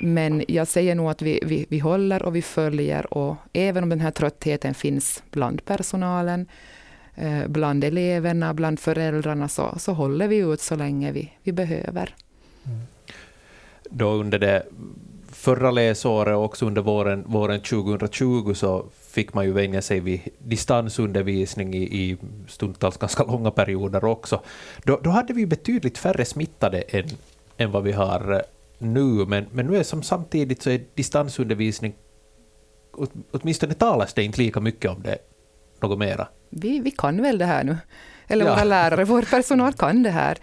Men 0.00 0.44
jag 0.48 0.68
säger 0.68 0.94
nog 0.94 1.10
att 1.10 1.22
vi, 1.22 1.40
vi, 1.42 1.66
vi 1.68 1.78
håller 1.78 2.22
och 2.22 2.36
vi 2.36 2.42
följer 2.42 3.14
och 3.14 3.36
även 3.52 3.82
om 3.82 3.88
den 3.88 4.00
här 4.00 4.10
tröttheten 4.10 4.74
finns 4.74 5.22
bland 5.30 5.64
personalen, 5.64 6.46
eh, 7.14 7.46
bland 7.48 7.84
eleverna, 7.84 8.54
bland 8.54 8.80
föräldrarna 8.80 9.48
så, 9.48 9.74
så 9.78 9.92
håller 9.92 10.28
vi 10.28 10.36
ut 10.36 10.60
så 10.60 10.76
länge 10.76 11.12
vi, 11.12 11.32
vi 11.42 11.52
behöver. 11.52 12.14
Mm. 12.64 12.80
Då 13.90 14.10
under 14.10 14.38
det 14.38 14.62
förra 15.42 15.70
läsåret 15.70 16.36
och 16.36 16.44
också 16.44 16.66
under 16.66 16.82
våren, 16.82 17.24
våren 17.26 17.60
2020 17.60 18.54
så 18.54 18.86
fick 19.10 19.34
man 19.34 19.44
ju 19.44 19.52
vänja 19.52 19.82
sig 19.82 20.00
vid 20.00 20.20
distansundervisning 20.38 21.74
i, 21.74 21.82
i 21.82 22.16
stundtals 22.48 22.96
ganska 22.96 23.24
långa 23.24 23.50
perioder 23.50 24.04
också. 24.04 24.42
Då, 24.84 25.00
då 25.02 25.10
hade 25.10 25.32
vi 25.32 25.46
betydligt 25.46 25.98
färre 25.98 26.24
smittade 26.24 26.80
än, 26.80 27.08
än 27.56 27.70
vad 27.70 27.82
vi 27.82 27.92
har 27.92 28.32
eh, 28.32 28.40
nu, 28.78 29.26
men, 29.26 29.46
men 29.52 29.66
nu 29.66 29.76
är 29.76 29.82
som 29.82 30.02
samtidigt 30.02 30.62
så 30.62 30.70
är 30.70 30.80
distansundervisning, 30.94 31.94
åtminstone 33.30 33.74
talas 33.74 34.14
det 34.14 34.22
inte 34.22 34.42
lika 34.42 34.60
mycket 34.60 34.90
om 34.90 35.02
det 35.02 35.18
något 35.80 35.98
mera. 35.98 36.28
Vi, 36.50 36.80
vi 36.80 36.90
kan 36.90 37.22
väl 37.22 37.38
det 37.38 37.46
här 37.46 37.64
nu 37.64 37.76
eller 38.26 38.44
våra 38.44 38.58
ja. 38.58 38.64
lärare, 38.64 39.04
vår 39.04 39.22
personal 39.22 39.72
kan 39.72 40.02
det 40.02 40.10
här. 40.10 40.38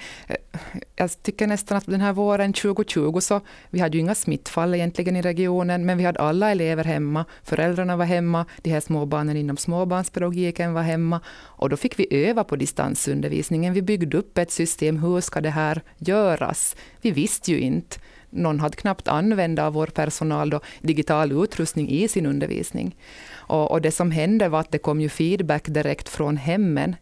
Jag 0.95 1.23
tycker 1.23 1.47
nästan 1.47 1.77
att 1.77 1.85
den 1.85 2.01
här 2.01 2.13
våren 2.13 2.53
2020 2.53 3.19
så 3.19 3.41
vi 3.69 3.79
hade 3.79 3.97
ju 3.97 4.01
inga 4.01 4.15
smittfall 4.15 4.75
egentligen 4.75 5.15
i 5.15 5.21
regionen, 5.21 5.85
men 5.85 5.97
vi 5.97 6.03
hade 6.03 6.19
alla 6.19 6.51
elever 6.51 6.83
hemma. 6.83 7.25
Föräldrarna 7.43 7.97
var 7.97 8.05
hemma, 8.05 8.45
de 8.61 8.69
här 8.69 8.79
småbarnen 8.79 9.37
inom 9.37 9.57
småbarnspedagogiken 9.57 10.73
var 10.73 10.81
hemma 10.81 11.21
och 11.29 11.69
då 11.69 11.77
fick 11.77 11.99
vi 11.99 12.07
öva 12.27 12.43
på 12.43 12.55
distansundervisningen. 12.55 13.73
Vi 13.73 13.81
byggde 13.81 14.17
upp 14.17 14.37
ett 14.37 14.51
system, 14.51 15.03
hur 15.03 15.21
ska 15.21 15.41
det 15.41 15.49
här 15.49 15.81
göras? 15.97 16.75
Vi 17.01 17.11
visste 17.11 17.51
ju 17.51 17.59
inte 17.59 17.99
någon 18.29 18.59
hade 18.59 18.75
knappt 18.75 19.07
använt 19.07 19.59
av 19.59 19.73
vår 19.73 19.87
personal 19.87 20.49
då, 20.49 20.59
digital 20.81 21.43
utrustning 21.43 21.89
i 21.89 22.07
sin 22.07 22.25
undervisning. 22.25 22.95
Och, 23.31 23.71
och, 23.71 23.81
det 23.81 23.91
som 23.91 24.11
hände 24.11 24.49
var 24.49 24.59
att 24.59 24.71
det 24.71 24.77
kom 24.77 25.01
ju 25.01 25.09
feedback 25.09 25.63
direkt 25.67 26.09
från 26.09 26.37
hemmen 26.37 26.95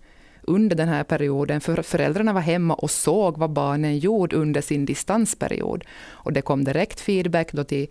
under 0.47 0.75
den 0.75 0.88
här 0.88 1.03
perioden, 1.03 1.62
för 1.62 1.81
föräldrarna 1.81 2.33
var 2.33 2.41
hemma 2.41 2.73
och 2.73 2.91
såg 2.91 3.38
vad 3.38 3.49
barnen 3.49 3.97
gjorde 3.97 4.36
under 4.36 4.62
sin 4.62 4.86
distansperiod. 4.86 5.83
Och 6.05 6.33
det 6.33 6.41
kom 6.41 6.63
direkt 6.63 6.99
feedback 6.99 7.51
då 7.51 7.63
till, 7.63 7.88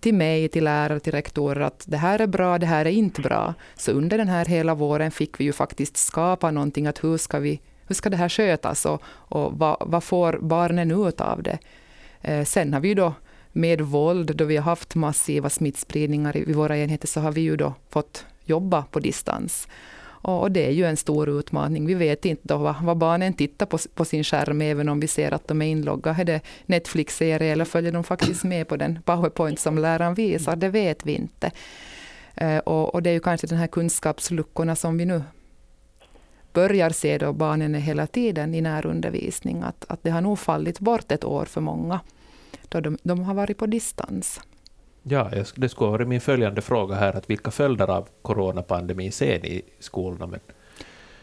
till 0.00 0.14
mig, 0.14 0.48
till 0.48 0.64
lärare, 0.64 1.00
till 1.00 1.12
rektorer 1.12 1.60
att 1.60 1.84
det 1.86 1.96
här 1.96 2.18
är 2.18 2.26
bra, 2.26 2.58
det 2.58 2.66
här 2.66 2.84
är 2.84 2.90
inte 2.90 3.20
bra. 3.20 3.54
Så 3.74 3.92
under 3.92 4.18
den 4.18 4.28
här 4.28 4.44
hela 4.44 4.74
våren 4.74 5.10
fick 5.10 5.40
vi 5.40 5.44
ju 5.44 5.52
faktiskt 5.52 5.96
skapa 5.96 6.50
någonting, 6.50 6.86
att 6.86 7.04
hur 7.04 7.16
ska, 7.16 7.38
vi, 7.38 7.60
hur 7.86 7.94
ska 7.94 8.10
det 8.10 8.16
här 8.16 8.28
skötas 8.28 8.86
och, 8.86 9.02
och 9.06 9.58
vad, 9.58 9.76
vad 9.80 10.04
får 10.04 10.38
barnen 10.42 10.90
ut 11.06 11.20
av 11.20 11.42
det? 11.42 11.58
Eh, 12.20 12.44
sen 12.44 12.72
har 12.72 12.80
vi 12.80 12.88
ju 12.88 12.94
då 12.94 13.14
med 13.52 13.80
våld, 13.80 14.36
då 14.36 14.44
vi 14.44 14.56
har 14.56 14.64
haft 14.64 14.94
massiva 14.94 15.50
smittspridningar 15.50 16.36
i 16.36 16.52
våra 16.52 16.78
enheter, 16.78 17.08
så 17.08 17.20
har 17.20 17.32
vi 17.32 17.40
ju 17.40 17.56
då 17.56 17.74
fått 17.90 18.26
jobba 18.44 18.82
på 18.82 19.00
distans. 19.00 19.68
Och, 20.22 20.52
det 20.52 20.66
är 20.66 20.70
ju 20.70 20.84
en 20.84 20.96
stor 20.96 21.28
utmaning. 21.28 21.86
Vi 21.86 21.94
vet 21.94 22.24
inte 22.24 22.42
då 22.48 22.56
vad, 22.56 22.74
vad 22.82 22.96
barnen 22.96 23.32
tittar 23.32 23.66
på, 23.66 23.78
på 23.94 24.04
sin 24.04 24.24
skärm, 24.24 24.60
även 24.60 24.88
om 24.88 25.00
vi 25.00 25.08
ser 25.08 25.34
att 25.34 25.48
de 25.48 25.62
är 25.62 25.66
inloggade. 25.66 26.20
Är 26.20 26.24
det 26.24 26.40
Netflix-serie 26.66 27.52
eller 27.52 27.64
följer 27.64 27.92
de 27.92 28.04
faktiskt 28.04 28.44
med 28.44 28.68
på 28.68 28.76
den 28.76 29.02
powerpoint 29.04 29.58
som 29.58 29.78
läraren 29.78 30.14
visar? 30.14 30.56
Det 30.56 30.68
vet 30.68 31.06
vi 31.06 31.12
inte. 31.12 31.50
Eh, 32.34 32.58
och, 32.58 32.94
och 32.94 33.02
det 33.02 33.10
är 33.10 33.14
ju 33.14 33.20
kanske 33.20 33.46
den 33.46 33.58
här 33.58 33.66
kunskapsluckorna 33.66 34.76
som 34.76 34.98
vi 34.98 35.04
nu 35.04 35.22
börjar 36.52 36.90
se 36.90 37.18
då 37.18 37.32
barnen 37.32 37.74
är 37.74 37.78
hela 37.80 38.06
tiden 38.06 38.54
i 38.54 38.60
närundervisning, 38.60 39.62
att, 39.62 39.84
att 39.88 40.02
det 40.02 40.10
har 40.10 40.20
nog 40.20 40.38
fallit 40.38 40.80
bort 40.80 41.12
ett 41.12 41.24
år 41.24 41.44
för 41.44 41.60
många, 41.60 42.00
då 42.68 42.80
de, 42.80 42.98
de 43.02 43.20
har 43.20 43.34
varit 43.34 43.58
på 43.58 43.66
distans. 43.66 44.40
Ja, 45.02 45.30
det 45.56 45.68
skulle 45.68 45.90
vara 45.90 46.04
min 46.04 46.20
följande 46.20 46.60
fråga 46.60 46.94
här, 46.94 47.16
att 47.16 47.30
vilka 47.30 47.50
följder 47.50 47.90
av 47.90 48.08
coronapandemin 48.22 49.12
ser 49.12 49.40
ni 49.40 49.48
i 49.48 49.62
skolorna? 49.78 50.26
Men... 50.26 50.40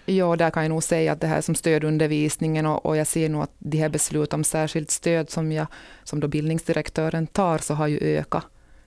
Ja, 0.05 0.35
där 0.35 0.49
kan 0.49 0.63
jag 0.63 0.69
nog 0.69 0.83
säga 0.83 1.11
att 1.11 1.21
det 1.21 1.27
här 1.27 1.41
som 1.41 1.55
stödundervisningen 1.55 2.65
och, 2.65 2.85
och 2.85 2.97
jag 2.97 3.07
ser 3.07 3.29
nog 3.29 3.43
att 3.43 3.51
de 3.59 3.77
här 3.77 3.89
beslut 3.89 4.33
om 4.33 4.43
särskilt 4.43 4.91
stöd 4.91 5.29
som, 5.29 5.51
jag, 5.51 5.67
som 6.03 6.19
då 6.19 6.27
bildningsdirektören 6.27 7.27
tar, 7.27 7.57
så 7.57 7.73
har 7.73 7.87
ju 7.87 7.99
ökat 7.99 8.45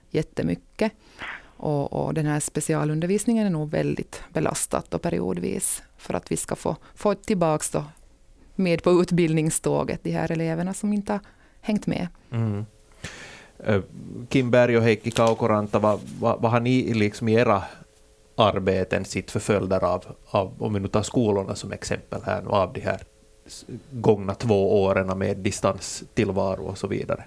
jättemycket. 0.09 0.91
Och, 1.57 1.93
och 1.93 2.13
den 2.13 2.25
här 2.25 2.39
specialundervisningen 2.39 3.45
är 3.45 3.49
nog 3.49 3.69
väldigt 3.69 4.23
belastat 4.33 4.93
och 4.93 5.01
periodvis 5.01 5.83
för 5.97 6.13
att 6.13 6.31
vi 6.31 6.37
ska 6.37 6.55
få, 6.55 6.75
få 6.95 7.15
tillbaka 7.15 7.65
då 7.71 7.83
med 8.55 8.83
på 8.83 8.91
utbildningståget 9.01 10.03
de 10.03 10.11
här 10.11 10.31
eleverna 10.31 10.73
som 10.73 10.93
inte 10.93 11.13
har 11.13 11.21
hängt 11.61 11.87
med. 11.87 12.07
Mm. 12.31 12.65
Kim 14.29 14.51
Berg 14.51 14.77
och 14.77 14.83
Heikki 14.83 15.11
Kaukoranta, 15.11 15.79
vad, 15.79 15.99
vad, 16.19 16.41
vad 16.41 16.51
har 16.51 16.59
ni 16.59 16.93
liksom 16.93 17.27
i 17.27 17.33
era 17.33 17.63
arbeten 18.35 19.05
sitt 19.05 19.31
för 19.31 19.39
följder 19.39 19.83
av, 19.83 20.05
av, 20.25 20.53
om 20.59 20.73
vi 20.73 20.79
nu 20.79 20.87
tar 20.87 21.03
skolorna 21.03 21.55
som 21.55 21.71
exempel 21.71 22.21
här, 22.25 22.43
av 22.47 22.73
de 22.73 22.79
här 22.79 22.99
gångna 23.91 24.35
två 24.35 24.83
åren 24.83 25.17
med 25.17 25.37
distanstillvaro 25.37 26.63
och 26.63 26.77
så 26.77 26.87
vidare? 26.87 27.23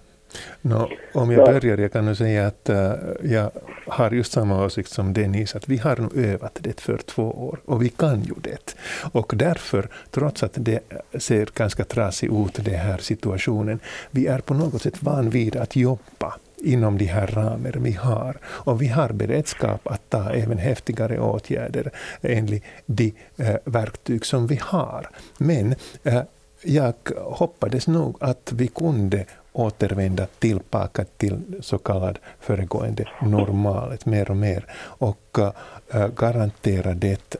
No, 0.63 0.89
om 1.13 1.31
jag 1.31 1.47
börjar, 1.47 1.79
jag 1.79 1.93
kan 1.93 2.05
nu 2.05 2.15
säga 2.15 2.47
att 2.47 2.71
uh, 2.71 2.93
jag 3.23 3.51
har 3.87 4.11
just 4.11 4.33
samma 4.33 4.65
åsikt 4.65 4.91
som 4.91 5.13
Denise, 5.13 5.59
att 5.59 5.69
vi 5.69 5.77
har 5.77 5.97
nu 5.97 6.33
övat 6.33 6.59
det 6.61 6.81
för 6.81 6.99
två 6.99 7.23
år 7.23 7.59
och 7.65 7.83
vi 7.83 7.89
kan 7.89 8.23
ju 8.23 8.35
det. 8.41 8.77
Och 9.13 9.33
därför, 9.37 9.89
trots 10.11 10.43
att 10.43 10.53
det 10.55 10.81
ser 11.19 11.49
ganska 11.55 11.85
trasigt 11.85 12.33
ut, 12.33 12.65
den 12.65 12.75
här 12.75 12.99
situationen, 12.99 13.81
vi 14.11 14.27
är 14.27 14.39
på 14.39 14.55
något 14.55 14.83
sätt 14.83 15.03
van 15.03 15.31
vid 15.31 15.57
att 15.57 15.77
jobba 15.77 16.35
inom 16.57 16.99
de 16.99 17.05
här 17.05 17.27
ramer 17.27 17.73
vi 17.73 17.93
har. 17.93 18.37
Och 18.45 18.83
vi 18.83 18.89
har 18.89 19.13
beredskap 19.13 19.87
att 19.87 20.11
ta 20.11 20.31
även 20.31 20.59
häftigare 20.59 21.19
åtgärder 21.19 21.91
enligt 22.23 22.65
de 22.87 23.15
eh, 23.37 23.57
verktyg 23.65 24.27
som 24.27 24.47
vi 24.47 24.61
har. 24.63 25.09
Men 25.39 25.75
eh, 26.05 26.23
jag 26.63 26.95
hoppades 27.17 27.87
nog 27.87 28.17
att 28.21 28.53
vi 28.53 28.67
kunde 28.67 29.25
återvända 29.57 30.27
tillbaka 30.39 31.05
till 31.17 31.41
så 31.61 31.79
kallad 31.79 32.19
föregående 32.41 33.09
normalet 33.23 34.07
mer 34.07 34.31
och 34.31 34.37
mer 34.37 34.65
och 34.79 35.39
äh, 35.39 36.09
garantera 36.09 36.95
det 36.95 37.37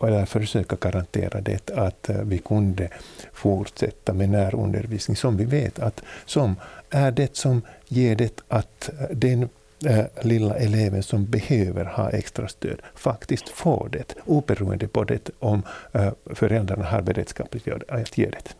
eller 0.00 0.26
försöka 0.26 0.76
garantera 0.76 1.40
det 1.40 1.70
att 1.70 2.08
eh, 2.08 2.16
vi 2.16 2.38
kunde 2.38 2.88
fortsätta 3.32 4.12
med 4.12 4.28
närundervisning 4.28 5.16
som 5.16 5.36
vi 5.36 5.44
vet 5.44 5.78
att 5.78 6.02
som 6.24 6.56
är 6.90 7.10
det 7.10 7.36
som 7.36 7.62
ger 7.88 8.16
det 8.16 8.40
att 8.48 8.90
eh, 9.00 9.16
den 9.16 9.48
äh, 9.84 10.04
lilla 10.22 10.54
eleven 10.54 11.02
som 11.02 11.24
behöver 11.24 11.84
ha 11.84 12.10
extra 12.10 12.48
stöd 12.48 12.82
faktiskt 12.94 13.48
får 13.48 13.88
det, 13.92 14.14
oberoende 14.24 14.88
på 14.88 15.04
det 15.04 15.30
om 15.38 15.62
äh, 15.92 16.12
föräldrarna 16.26 16.84
har 16.84 17.02
beredskap 17.02 17.54
att 17.88 18.18
ge 18.18 18.30
det. 18.30 18.54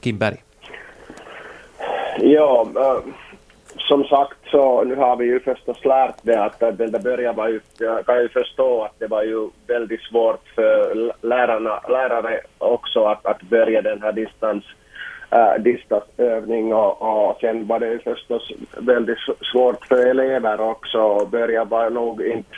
Kim 0.00 0.18
Berg. 0.18 0.42
Ja, 2.18 2.66
äh, 2.76 3.12
som 3.78 4.04
sagt 4.04 4.38
så 4.50 4.84
nu 4.84 4.94
har 4.94 5.16
vi 5.16 5.24
ju 5.24 5.40
förstås 5.40 5.84
lärt 5.84 6.14
det 6.22 6.44
att 6.44 6.62
eh, 6.62 6.68
den 6.68 6.90
där 6.92 6.98
början 6.98 7.36
var 7.36 7.48
ju, 7.48 7.56
eh, 7.56 7.60
jag 7.78 8.06
kan 8.06 8.22
ju 8.22 8.28
förstå 8.28 8.82
att 8.82 8.98
det 8.98 9.06
var 9.06 9.22
ju 9.22 9.48
väldigt 9.66 10.02
svårt 10.02 10.48
för 10.54 11.12
lärarna, 11.22 11.80
lärare 11.88 12.40
också 12.58 13.04
att, 13.04 13.26
att 13.26 13.42
börja 13.42 13.82
den 13.82 14.02
här 14.02 14.12
distans, 14.12 14.64
äh, 15.30 15.62
distansövning 15.62 16.74
och, 16.74 17.02
och 17.02 17.36
sen 17.40 17.66
var 17.66 17.78
det 17.78 17.88
ju 17.88 17.98
förstås 17.98 18.52
väldigt 18.76 19.18
svårt 19.52 19.86
för 19.86 20.06
elever 20.06 20.60
också. 20.60 21.26
Början 21.26 21.68
var 21.68 21.90
nog 21.90 22.22
inte 22.22 22.56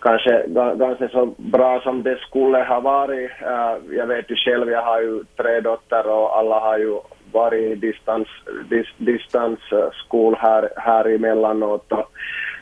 kanske 0.00 0.44
ganska 0.74 1.08
så 1.08 1.34
bra 1.36 1.80
som 1.80 2.02
det 2.02 2.18
skulle 2.18 2.58
ha 2.58 2.80
varit. 2.80 3.30
Äh, 3.42 3.96
jag 3.96 4.06
vet 4.06 4.30
ju 4.30 4.36
själv, 4.36 4.70
jag 4.70 4.82
har 4.82 5.00
ju 5.00 5.24
tre 5.36 5.60
dotter 5.60 6.06
och 6.06 6.38
alla 6.38 6.60
har 6.60 6.78
ju 6.78 6.98
varit 7.32 7.62
i 7.62 7.74
distans, 7.74 8.28
dis, 8.70 8.86
distansskol 8.96 10.32
eh, 10.32 10.38
här, 10.40 10.68
här 10.76 11.14
emellanåt. 11.14 11.92
Och, 11.92 12.10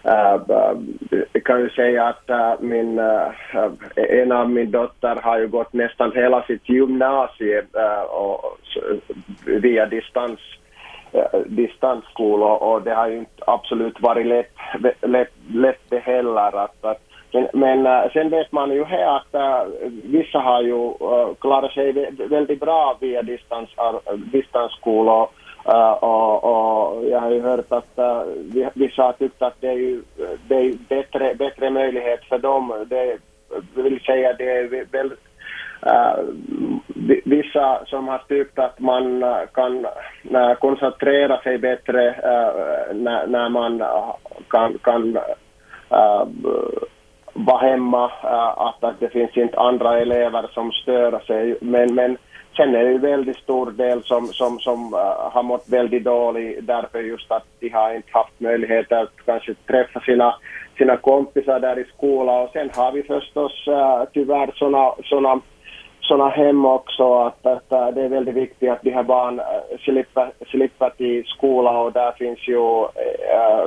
äh, 0.04 0.34
eh, 0.34 0.40
jag 0.48 1.20
eh, 1.32 1.42
kan 1.44 1.60
ju 1.60 1.70
säga 1.70 2.04
att 2.04 2.30
äh, 2.30 2.52
min, 2.60 2.98
äh, 2.98 3.32
en 3.94 4.32
av 4.32 4.50
min 4.50 4.70
dotter 4.70 5.16
har 5.22 5.38
ju 5.38 5.48
gått 5.48 5.72
nästan 5.72 6.12
hela 6.12 6.42
sitt 6.42 6.68
gymnasium 6.68 7.66
och, 8.08 8.58
via 9.44 9.86
distans 9.86 10.40
distansskola 11.46 12.46
och 12.46 12.82
det 12.82 12.94
har 12.94 13.08
ju 13.08 13.18
inte 13.18 13.42
absolut 13.46 14.00
varit 14.00 14.26
lätt, 14.26 14.52
lätt, 15.02 15.32
lätt 15.48 15.80
det 15.88 15.98
heller. 15.98 16.64
Att, 16.64 16.84
att 16.84 17.02
men, 17.32 17.48
men 17.52 17.86
äh, 17.86 18.12
sen 18.12 18.30
vet 18.30 18.52
man 18.52 18.70
ju 18.70 18.84
här 18.84 19.16
att 19.16 19.34
äh, 19.34 19.62
vissa 20.04 20.38
har 20.38 20.62
ju 20.62 20.86
äh, 20.86 21.34
klarat 21.40 21.72
sig 21.72 21.92
väldigt 22.28 22.60
bra 22.60 22.96
via 23.00 23.22
distans, 23.22 23.70
äh, 23.78 24.14
distansskolor. 24.14 25.28
Uh, 25.68 25.74
äh, 25.74 25.92
och, 25.92 26.44
och, 26.44 27.04
jag 27.10 27.20
har 27.20 27.30
ju 27.30 27.40
hört 27.40 27.72
att 27.72 27.98
uh, 27.98 28.22
vissa 28.74 29.02
har 29.02 29.12
tyckt 29.12 29.42
att 29.42 29.60
det 29.60 29.68
är 29.68 29.72
ju 29.72 30.02
det 30.48 30.54
är 30.54 30.74
bättre, 30.88 31.34
bättre 31.34 31.70
möjlighet 31.70 32.24
för 32.24 32.38
dem. 32.38 32.86
Det 32.88 33.18
vill 33.74 34.00
säga 34.00 34.32
det 34.32 34.50
är 34.50 34.86
väl 34.92 35.12
uh, 35.86 36.24
vissa 37.24 37.84
som 37.86 38.08
har 38.08 38.18
tyckt 38.28 38.58
att 38.58 38.80
man 38.80 39.24
kan 39.54 39.86
koncentrera 40.58 41.38
sig 41.38 41.58
bättre 41.58 42.14
när, 42.92 43.26
när 43.26 43.48
man 43.48 43.82
kan, 44.48 44.78
kan 44.78 45.18
vara 47.36 47.70
hemma, 47.70 48.04
eh, 48.22 48.60
att, 48.60 48.84
att 48.84 49.00
det 49.00 49.08
finns 49.08 49.36
inte 49.36 49.58
andra 49.58 50.00
elever 50.00 50.50
som 50.54 50.72
stör 50.72 51.20
sig. 51.26 51.56
Men, 51.60 51.94
men 51.94 52.18
sen 52.56 52.74
är 52.74 52.84
det 52.84 52.90
ju 52.90 52.98
väldigt 52.98 53.36
stor 53.36 53.70
del 53.70 54.02
som, 54.02 54.26
som, 54.26 54.58
som 54.58 54.94
eh, 54.94 55.30
har 55.32 55.42
mått 55.42 55.68
väldigt 55.68 56.04
dåligt 56.04 56.66
därför 56.66 57.00
just 57.00 57.30
att 57.32 57.44
de 57.60 57.68
har 57.68 57.94
inte 57.94 58.08
haft 58.12 58.40
möjlighet 58.40 58.92
att 58.92 59.12
kanske 59.24 59.54
träffa 59.54 60.00
sina, 60.00 60.34
sina 60.78 60.96
kompisar 60.96 61.60
där 61.60 61.78
i 61.78 61.84
skolan. 61.84 62.42
Och 62.42 62.50
sen 62.52 62.70
har 62.76 62.92
vi 62.92 63.02
förstås 63.02 63.68
uh, 63.68 64.04
tyvärr 64.12 64.52
sådana 64.54 64.92
såna 65.04 65.40
såna 66.00 66.28
hem 66.28 66.64
också 66.64 67.14
att, 67.14 67.46
att, 67.46 67.68
det 67.68 68.02
är 68.02 68.08
väldigt 68.08 68.34
viktigt 68.34 68.70
att 68.70 68.82
de 68.82 68.90
här 68.90 69.02
barnen 69.02 69.44
slipper, 69.84 70.30
slipper 70.50 70.90
till 70.90 71.24
skolan 71.24 71.76
och 71.76 71.92
där 71.92 72.12
finns 72.12 72.48
ju 72.48 72.56
uh, 72.56 73.66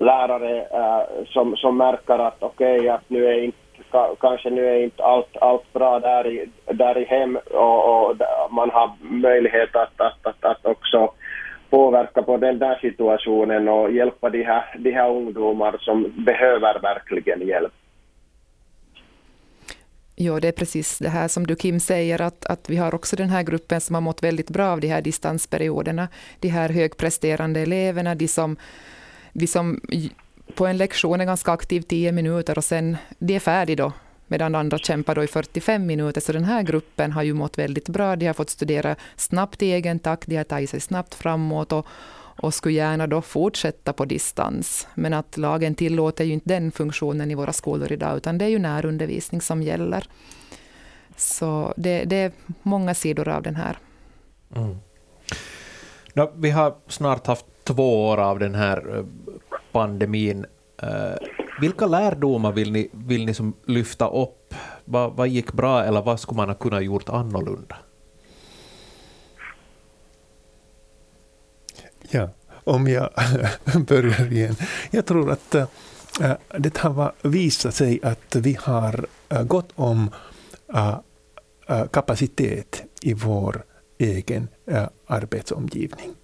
lärare 0.00 0.60
äh, 0.60 1.24
som, 1.26 1.56
som 1.56 1.76
märker 1.76 2.18
att 2.18 2.42
okej, 2.42 2.78
okay, 2.78 2.88
att 2.88 3.10
nu 3.10 3.26
är 3.26 3.42
inte 3.42 3.58
kanske 4.20 4.50
nu 4.50 4.66
är 4.66 4.84
inte 4.84 5.04
allt, 5.04 5.36
allt 5.40 5.72
bra 5.72 6.00
där 6.00 6.26
i, 6.26 6.48
där 6.72 6.98
i 6.98 7.04
hem 7.04 7.36
och, 7.36 8.08
och 8.10 8.16
man 8.50 8.70
har 8.70 8.90
möjlighet 9.00 9.76
att, 9.76 10.00
att, 10.00 10.26
att, 10.26 10.44
att 10.44 10.66
också 10.66 11.12
påverka 11.70 12.22
på 12.22 12.36
den 12.36 12.58
där 12.58 12.78
situationen 12.80 13.68
och 13.68 13.92
hjälpa 13.92 14.30
de 14.30 14.42
här, 14.42 14.76
de 14.78 14.92
här 14.92 15.10
ungdomar 15.10 15.76
som 15.80 16.24
behöver 16.24 16.80
verkligen 16.80 17.48
hjälp. 17.48 17.72
Ja, 20.16 20.40
det 20.40 20.48
är 20.48 20.52
precis 20.52 20.98
det 20.98 21.08
här 21.08 21.28
som 21.28 21.46
du 21.46 21.56
Kim 21.56 21.80
säger, 21.80 22.20
att, 22.22 22.46
att 22.46 22.70
vi 22.70 22.76
har 22.76 22.94
också 22.94 23.16
den 23.16 23.28
här 23.28 23.42
gruppen 23.42 23.80
som 23.80 23.94
har 23.94 24.02
mått 24.02 24.22
väldigt 24.22 24.50
bra 24.50 24.66
av 24.66 24.80
de 24.80 24.88
här 24.88 25.02
distansperioderna. 25.02 26.08
De 26.40 26.48
här 26.48 26.68
högpresterande 26.68 27.60
eleverna, 27.60 28.14
de 28.14 28.28
som 28.28 28.56
vi 29.32 29.46
som 29.46 29.80
på 30.54 30.66
en 30.66 30.76
lektion 30.76 31.20
är 31.20 31.24
ganska 31.24 31.52
aktiv 31.52 31.80
10 31.80 32.12
minuter 32.12 32.58
och 32.58 32.64
sen 32.64 32.96
de 33.18 33.34
är 33.34 33.40
färdiga 33.40 33.76
då, 33.76 33.92
medan 34.26 34.54
andra 34.54 34.78
kämpar 34.78 35.14
då 35.14 35.24
i 35.24 35.26
45 35.26 35.86
minuter. 35.86 36.20
Så 36.20 36.32
den 36.32 36.44
här 36.44 36.62
gruppen 36.62 37.12
har 37.12 37.22
ju 37.22 37.34
mått 37.34 37.58
väldigt 37.58 37.88
bra. 37.88 38.16
De 38.16 38.26
har 38.26 38.34
fått 38.34 38.50
studera 38.50 38.96
snabbt 39.16 39.62
i 39.62 39.72
egen 39.72 39.98
takt, 39.98 40.26
de 40.26 40.36
har 40.36 40.44
tagit 40.44 40.70
sig 40.70 40.80
snabbt 40.80 41.14
framåt 41.14 41.72
och, 41.72 41.86
och 42.42 42.54
skulle 42.54 42.74
gärna 42.74 43.06
då 43.06 43.22
fortsätta 43.22 43.92
på 43.92 44.04
distans. 44.04 44.88
Men 44.94 45.14
att 45.14 45.36
lagen 45.36 45.74
tillåter 45.74 46.24
ju 46.24 46.32
inte 46.32 46.48
den 46.48 46.72
funktionen 46.72 47.30
i 47.30 47.34
våra 47.34 47.52
skolor 47.52 47.92
idag, 47.92 48.16
utan 48.16 48.38
det 48.38 48.44
är 48.44 48.48
ju 48.48 48.58
närundervisning 48.58 49.40
som 49.40 49.62
gäller. 49.62 50.06
Så 51.16 51.74
det, 51.76 52.04
det 52.04 52.16
är 52.16 52.32
många 52.62 52.94
sidor 52.94 53.28
av 53.28 53.42
den 53.42 53.56
här. 53.56 53.78
Mm. 54.56 54.76
No, 56.14 56.32
vi 56.36 56.50
har 56.50 56.74
snart 56.88 57.26
haft 57.26 57.46
två 57.74 58.06
år 58.08 58.18
av 58.18 58.38
den 58.38 58.54
här 58.54 58.96
eh, 58.96 59.04
pandemin. 59.72 60.46
Eh, 60.82 61.14
vilka 61.60 61.86
lärdomar 61.86 62.52
vill 62.52 62.72
ni, 62.72 62.88
vill 62.92 63.26
ni 63.26 63.34
som 63.34 63.54
lyfta 63.66 64.08
upp? 64.08 64.54
Vad, 64.84 65.12
vad 65.12 65.28
gick 65.28 65.52
bra 65.52 65.84
eller 65.84 66.02
vad 66.02 66.20
skulle 66.20 66.36
man 66.36 66.48
ha 66.48 66.54
kunnat 66.54 66.84
gjort 66.84 67.08
annorlunda? 67.08 67.76
Ja, 72.10 72.28
om 72.64 72.88
jag 72.88 73.10
börjar 73.86 74.32
igen. 74.32 74.56
Jag 74.90 75.06
tror 75.06 75.30
att 75.30 75.54
äh, 75.54 75.66
det 76.58 76.78
har 76.78 77.12
visat 77.22 77.74
sig 77.74 78.00
att 78.02 78.36
vi 78.36 78.58
har 78.60 79.06
äh, 79.28 79.42
gott 79.42 79.68
om 79.74 80.10
äh, 80.74 80.98
kapacitet 81.90 82.82
i 83.02 83.14
vår 83.14 83.64
egen 83.98 84.48
arbetsomgivning. 85.06 86.14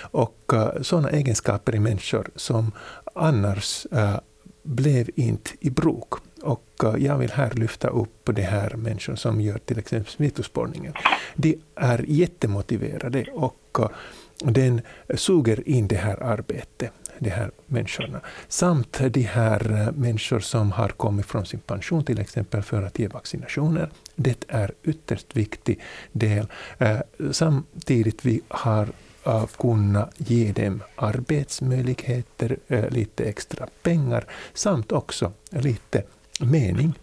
Och 0.00 0.52
eh, 0.52 0.82
sådana 0.82 1.10
egenskaper 1.10 1.74
i 1.74 1.80
människor 1.80 2.30
som 2.36 2.72
annars 3.14 3.86
eh, 3.92 4.16
blev 4.62 5.10
inte 5.14 5.50
i 5.60 5.70
bruk. 5.70 6.12
Och 6.42 6.84
eh, 6.84 6.94
jag 7.04 7.18
vill 7.18 7.30
här 7.30 7.50
lyfta 7.50 7.88
upp 7.88 8.30
de 8.34 8.42
här 8.42 8.76
människorna 8.76 9.16
som 9.16 9.40
gör 9.40 9.58
till 9.58 9.78
exempel 9.78 10.12
smittospårningen. 10.12 10.94
De 11.34 11.58
är 11.74 12.04
jättemotiverade 12.08 13.26
och 13.32 13.78
den 14.44 14.80
suger 15.14 15.68
in 15.68 15.88
det 15.88 15.96
här 15.96 16.22
arbetet, 16.22 16.92
de 17.18 17.30
här 17.30 17.50
människorna. 17.66 18.20
Samt 18.48 19.00
de 19.10 19.22
här 19.22 19.92
människor 19.96 20.40
som 20.40 20.72
har 20.72 20.88
kommit 20.88 21.26
från 21.26 21.46
sin 21.46 21.60
pension 21.60 22.04
till 22.04 22.20
exempel 22.20 22.62
för 22.62 22.82
att 22.82 22.98
ge 22.98 23.08
vaccinationer. 23.08 23.90
Det 24.16 24.44
är 24.48 24.72
ytterst 24.82 25.36
viktig 25.36 25.80
del. 26.12 26.46
Samtidigt 27.30 28.24
vi 28.24 28.40
har 28.48 28.88
kunna 29.56 30.08
ge 30.16 30.52
dem 30.52 30.82
arbetsmöjligheter, 30.96 32.56
eh, 32.68 32.90
lite 32.90 33.24
extra 33.24 33.66
pengar 33.82 34.24
samt 34.54 34.92
också 34.92 35.32
lite 35.50 36.02
mening 36.40 36.98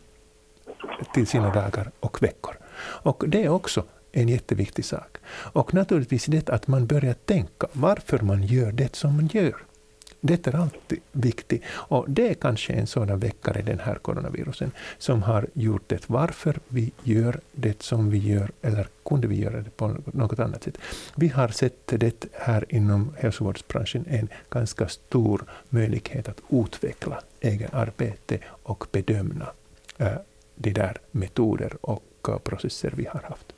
till 1.14 1.28
sina 1.28 1.54
dagar 1.54 1.92
och 2.00 2.24
veckor. 2.24 2.56
Och 2.82 3.24
det 3.28 3.44
är 3.44 3.50
också 3.50 3.84
en 4.12 4.30
jätteviktig 4.30 4.86
sak. 4.86 5.18
Och 5.54 5.74
naturligtvis 5.74 6.26
det 6.26 6.50
att 6.50 6.68
man 6.68 6.88
börjar 6.88 7.14
tänka 7.14 7.68
varför 7.74 8.20
man 8.20 8.44
gör 8.44 8.72
det 8.72 8.96
som 8.96 9.16
man 9.16 9.28
gör. 9.28 9.69
Det 10.22 10.48
är 10.48 10.56
alltid 10.56 11.00
viktigt. 11.12 11.64
Och 11.70 12.06
det 12.10 12.30
är 12.30 12.34
kanske 12.34 12.74
en 12.74 12.88
sådan 12.88 13.20
väckare, 13.20 13.62
den 13.62 13.80
här 13.80 13.96
coronavirusen, 13.96 14.72
som 14.98 15.24
har 15.24 15.48
gjort 15.54 15.84
det. 15.88 16.10
Varför 16.10 16.60
vi 16.68 16.92
gör 17.04 17.40
det 17.52 17.82
som 17.82 18.10
vi 18.10 18.18
gör, 18.18 18.52
eller 18.62 18.88
kunde 19.06 19.28
vi 19.28 19.36
göra 19.36 19.62
det 19.62 19.70
på 19.78 19.98
något 20.06 20.40
annat 20.40 20.64
sätt? 20.64 20.78
Vi 21.16 21.28
har 21.28 21.48
sett 21.48 21.88
det 21.88 22.26
här 22.34 22.66
inom 22.70 23.16
hälsovårdsbranschen, 23.18 24.06
en 24.10 24.30
ganska 24.50 24.88
stor 24.88 25.44
möjlighet 25.70 26.30
att 26.30 26.42
utveckla 26.50 27.22
egen 27.42 27.70
arbete 27.74 28.40
och 28.64 28.86
bedöma 28.92 29.48
äh, 29.98 30.08
eh, 30.08 30.18
de 30.56 30.72
där 30.72 30.98
metoder 31.12 31.78
och 31.82 32.04
eh, 32.28 32.38
processer 32.38 32.94
vi 32.96 33.06
har 33.06 33.22
haft. 33.22 33.54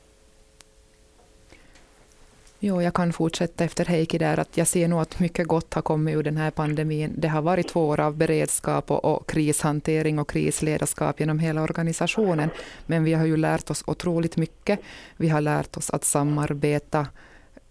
Jo, 2.64 2.82
jag 2.82 2.94
kan 2.94 3.12
fortsätta 3.12 3.64
efter 3.64 3.84
Heikki 3.84 4.18
där, 4.18 4.38
att 4.38 4.56
jag 4.56 4.66
ser 4.66 4.88
nog 4.88 5.00
att 5.00 5.18
mycket 5.20 5.46
gott 5.46 5.74
har 5.74 5.82
kommit 5.82 6.16
ur 6.16 6.22
den 6.22 6.36
här 6.36 6.50
pandemin. 6.50 7.14
Det 7.16 7.28
har 7.28 7.42
varit 7.42 7.68
två 7.68 7.88
år 7.88 8.00
av 8.00 8.16
beredskap 8.16 8.90
och, 8.90 9.04
och 9.04 9.28
krishantering 9.28 10.18
och 10.18 10.30
krisledarskap 10.30 11.20
genom 11.20 11.38
hela 11.38 11.62
organisationen. 11.62 12.50
Men 12.86 13.04
vi 13.04 13.12
har 13.12 13.26
ju 13.26 13.36
lärt 13.36 13.70
oss 13.70 13.84
otroligt 13.86 14.36
mycket. 14.36 14.80
Vi 15.16 15.28
har 15.28 15.40
lärt 15.40 15.76
oss 15.76 15.90
att 15.90 16.04
samarbeta 16.04 17.06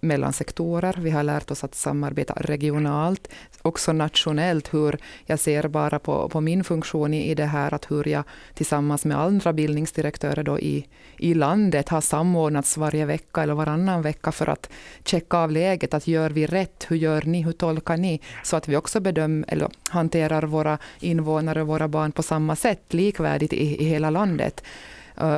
mellan 0.01 0.33
sektorer. 0.33 0.95
Vi 0.99 1.09
har 1.09 1.23
lärt 1.23 1.51
oss 1.51 1.63
att 1.63 1.75
samarbeta 1.75 2.33
regionalt, 2.37 3.27
också 3.61 3.93
nationellt. 3.93 4.73
Hur 4.73 4.97
jag 5.25 5.39
ser 5.39 5.67
bara 5.67 5.99
på, 5.99 6.29
på 6.29 6.41
min 6.41 6.63
funktion 6.63 7.13
i, 7.13 7.31
i 7.31 7.35
det 7.35 7.45
här, 7.45 7.73
att 7.73 7.91
hur 7.91 8.07
jag 8.07 8.23
tillsammans 8.53 9.05
med 9.05 9.19
andra 9.19 9.53
bildningsdirektörer 9.53 10.43
då 10.43 10.59
i, 10.59 10.87
i 11.17 11.33
landet 11.33 11.89
har 11.89 12.01
samordnats 12.01 12.77
varje 12.77 13.05
vecka 13.05 13.43
eller 13.43 13.53
varannan 13.53 14.01
vecka 14.01 14.31
för 14.31 14.49
att 14.49 14.69
checka 15.05 15.37
av 15.37 15.51
läget. 15.51 15.93
Att 15.93 16.07
gör 16.07 16.29
vi 16.29 16.45
rätt? 16.45 16.85
Hur 16.89 16.95
gör 16.95 17.21
ni? 17.21 17.41
Hur 17.41 17.51
tolkar 17.51 17.97
ni? 17.97 18.21
Så 18.43 18.55
att 18.57 18.67
vi 18.67 18.75
också 18.75 18.99
bedömer 18.99 19.45
eller 19.47 19.69
hanterar 19.89 20.43
våra 20.43 20.77
invånare 20.99 21.61
och 21.61 21.67
våra 21.67 21.87
barn 21.87 22.11
på 22.11 22.23
samma 22.23 22.55
sätt, 22.55 22.93
likvärdigt 22.93 23.53
i, 23.53 23.83
i 23.83 23.85
hela 23.85 24.09
landet. 24.09 24.63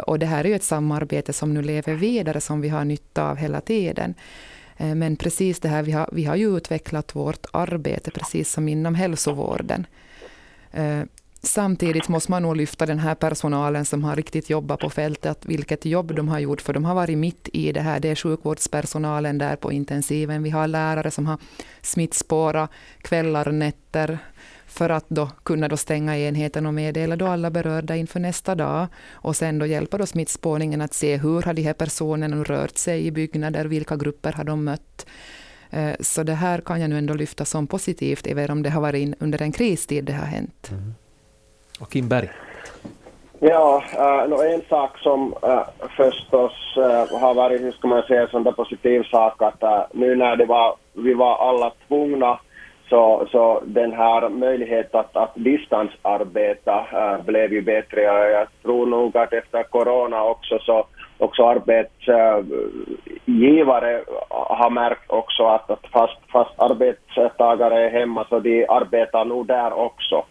Och 0.05 0.19
det 0.19 0.25
här 0.25 0.43
är 0.43 0.49
ju 0.49 0.55
ett 0.55 0.63
samarbete 0.63 1.33
som 1.33 1.53
nu 1.53 1.61
lever 1.61 1.93
vidare, 1.93 2.41
som 2.41 2.61
vi 2.61 2.69
har 2.69 2.85
nytta 2.85 3.29
av 3.29 3.37
hela 3.37 3.61
tiden. 3.61 4.13
Eh, 4.83 4.95
men 4.95 5.15
precis 5.15 5.59
det 5.59 5.69
här, 5.69 5.83
vi 5.83 5.91
har, 5.91 6.09
vi 6.11 6.25
har 6.25 6.35
ju 6.35 6.57
utvecklat 6.57 7.15
vårt 7.15 7.45
arbete 7.51 8.11
precis 8.11 8.51
som 8.51 8.67
inom 8.67 8.95
hälsovården. 8.95 9.87
Eh, 10.71 11.01
samtidigt 11.41 12.07
måste 12.07 12.31
man 12.31 12.43
nog 12.43 12.57
lyfta 12.57 12.85
den 12.85 12.99
här 12.99 13.15
personalen 13.15 13.85
som 13.85 14.03
har 14.03 14.15
riktigt 14.15 14.49
jobbat 14.49 14.79
på 14.79 14.89
fältet, 14.89 15.45
vilket 15.45 15.85
jobb 15.85 16.15
de 16.15 16.27
har 16.27 16.39
gjort, 16.39 16.61
för 16.61 16.73
de 16.73 16.85
har 16.85 16.95
varit 16.95 17.17
mitt 17.17 17.49
i 17.53 17.71
det 17.71 17.81
här. 17.81 17.99
Det 17.99 18.09
är 18.09 18.15
sjukvårdspersonalen 18.15 19.37
där 19.37 19.55
på 19.55 19.71
intensiven. 19.71 20.43
Vi 20.43 20.49
har 20.49 20.67
lärare 20.67 21.11
som 21.11 21.27
har 21.27 21.37
smittspårat 21.81 22.69
kvällar 23.01 23.47
och 23.47 23.53
nätter 23.53 24.19
för 24.77 24.89
att 24.89 25.05
då 25.07 25.29
kunna 25.43 25.67
då 25.67 25.77
stänga 25.77 26.17
enheten 26.17 26.65
och 26.65 26.73
meddela 26.73 27.15
då 27.15 27.27
alla 27.27 27.49
berörda 27.49 27.95
inför 27.95 28.19
nästa 28.19 28.55
dag. 28.55 28.87
Och 29.11 29.35
sen 29.35 29.59
då 29.59 29.65
hjälpa 29.65 29.97
då 29.97 30.05
smittspårningen 30.05 30.81
att 30.81 30.93
se 30.93 31.17
hur 31.17 31.41
har 31.41 31.53
de 31.53 31.61
här 31.61 31.73
personerna 31.73 32.43
rört 32.43 32.77
sig 32.77 33.07
i 33.07 33.11
byggnader, 33.11 33.65
vilka 33.65 33.95
grupper 33.95 34.31
har 34.31 34.43
de 34.43 34.63
mött. 34.65 35.07
Eh, 35.71 35.95
så 35.99 36.23
det 36.23 36.33
här 36.33 36.61
kan 36.61 36.81
jag 36.81 36.89
nu 36.89 36.97
ändå 36.97 37.13
lyfta 37.13 37.45
som 37.45 37.67
positivt, 37.67 38.27
även 38.27 38.51
om 38.51 38.63
det 38.63 38.69
har 38.69 38.81
varit 38.81 39.15
under 39.19 39.41
en 39.41 39.51
kristid 39.51 40.05
det 40.05 40.13
har 40.13 40.25
hänt. 40.25 40.69
Mm. 40.71 40.93
Och 41.79 41.91
Kim 41.91 42.09
Berg? 42.09 42.29
Ja, 43.39 43.83
äh, 43.93 44.53
en 44.53 44.61
sak 44.69 44.97
som 44.97 45.33
äh, 45.43 45.87
förstås 45.97 46.51
äh, 46.77 47.19
har 47.19 47.33
varit, 47.33 47.61
hur 47.61 47.71
ska 47.71 47.87
man 47.87 48.03
säga, 48.03 48.27
en 48.33 48.53
positiv 48.53 49.03
sak 49.03 49.41
att 49.41 49.63
äh, 49.63 49.83
nu 49.91 50.15
när 50.15 50.35
det 50.35 50.45
var, 50.45 50.75
vi 50.93 51.13
var 51.13 51.49
alla 51.49 51.73
tvungna 51.87 52.39
så, 52.93 53.27
så 53.31 53.61
den 53.65 53.93
här 53.93 54.29
möjligheten 54.29 54.99
att, 54.99 55.15
att 55.15 55.31
distansarbeta 55.35 56.85
äh, 56.91 57.21
blev 57.25 57.53
ju 57.53 57.61
bättre. 57.61 58.01
Jag, 58.01 58.47
tror 58.63 58.85
nog 58.85 59.17
att 59.17 59.33
efter 59.33 59.63
corona 59.63 60.23
också 60.23 60.59
så 60.59 60.85
också 61.17 61.43
arbetsgivare 61.43 63.95
äh, 63.95 64.01
har 64.29 64.69
märkt 64.69 65.11
också 65.11 65.43
att, 65.43 65.71
att 65.71 65.87
fast, 65.91 66.17
fast 66.31 66.59
arbetstagare 66.59 67.85
är 67.85 67.89
hemma 67.89 68.25
så 68.29 68.39
de 68.39 68.65
arbetar 68.65 69.25
nog 69.25 69.47
där 69.47 69.73
också. 69.73 70.23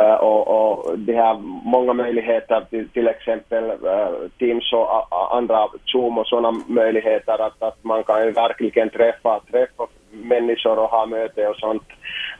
Uh, 0.00 0.14
och, 0.14 0.48
och 0.48 0.98
det 0.98 1.16
har 1.16 1.34
många 1.64 1.92
möjligheter, 1.92 2.64
till, 2.70 2.88
till 2.88 3.08
exempel 3.08 3.64
uh, 3.64 4.28
Teams 4.38 4.72
och 4.72 4.88
uh, 4.88 5.34
andra 5.36 5.68
Zoom 5.84 6.18
och 6.18 6.26
sådana 6.26 6.60
möjligheter 6.66 7.42
att, 7.42 7.62
att 7.62 7.84
man 7.84 8.04
kan 8.04 8.24
ju 8.24 8.30
verkligen 8.30 8.90
träffa, 8.90 9.40
träffa 9.50 9.86
människor 10.10 10.78
och 10.78 10.90
ha 10.90 11.06
möte 11.06 11.48
och 11.48 11.56
sånt 11.56 11.82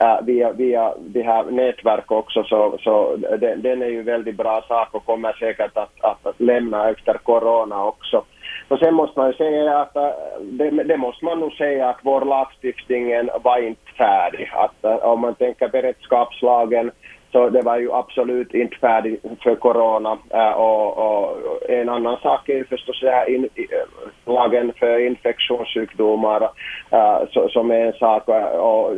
uh, 0.03 0.27
via, 0.27 0.53
via 0.53 0.95
det 0.99 1.23
här 1.23 1.45
nätverk 1.45 2.11
också 2.11 2.45
så, 2.45 2.79
så 2.81 3.17
den, 3.17 3.63
den, 3.63 3.83
är 3.83 3.89
ju 3.89 4.03
väldigt 4.03 4.37
bra 4.37 4.65
sak 4.69 4.89
och 4.93 5.07
kommer 5.07 5.33
säkert 5.33 5.77
att, 5.77 6.05
att, 6.05 6.27
att 6.27 6.41
lämna 6.41 6.91
efter 6.91 7.15
corona 7.15 7.85
också. 7.85 8.25
Och 8.69 8.79
sen 8.79 8.95
måste 8.95 9.19
man 9.21 9.29
ju 9.29 9.37
säga 9.37 9.79
att 9.79 9.95
det, 10.41 10.71
det, 10.71 10.97
måste 10.97 11.25
man 11.25 11.41
nog 11.41 11.53
säga 11.53 11.89
att 11.89 11.99
vår 12.03 12.25
lagstiftning 12.25 13.29
var 13.43 13.59
inte 13.59 13.93
färdig. 13.99 14.51
Att 14.53 15.03
om 15.03 15.21
man 15.21 15.35
tänker 15.35 15.69
beredskapslagen 15.69 16.91
så 17.33 17.49
det 17.49 17.63
var 17.63 17.79
ju 17.79 17.93
absolut 17.93 18.55
inte 18.55 18.77
färdigt 18.77 19.23
för 19.43 19.55
corona. 19.55 20.19
Äh, 20.31 20.51
och, 20.51 20.99
och, 20.99 21.37
en 21.69 21.89
annan 21.89 22.17
sak 22.17 22.49
är 22.49 22.55
ju 22.55 22.65
förstås 22.65 23.03
här 23.03 23.31
in, 23.31 23.45
eh, 23.45 24.33
lagen 24.33 24.73
för 24.79 24.99
infektionssjukdomar 24.99 26.43
äh, 26.91 27.19
så, 27.31 27.49
som 27.49 27.71
är 27.71 27.87
en 27.87 27.93
sak. 27.93 28.29
Och, 28.59 28.93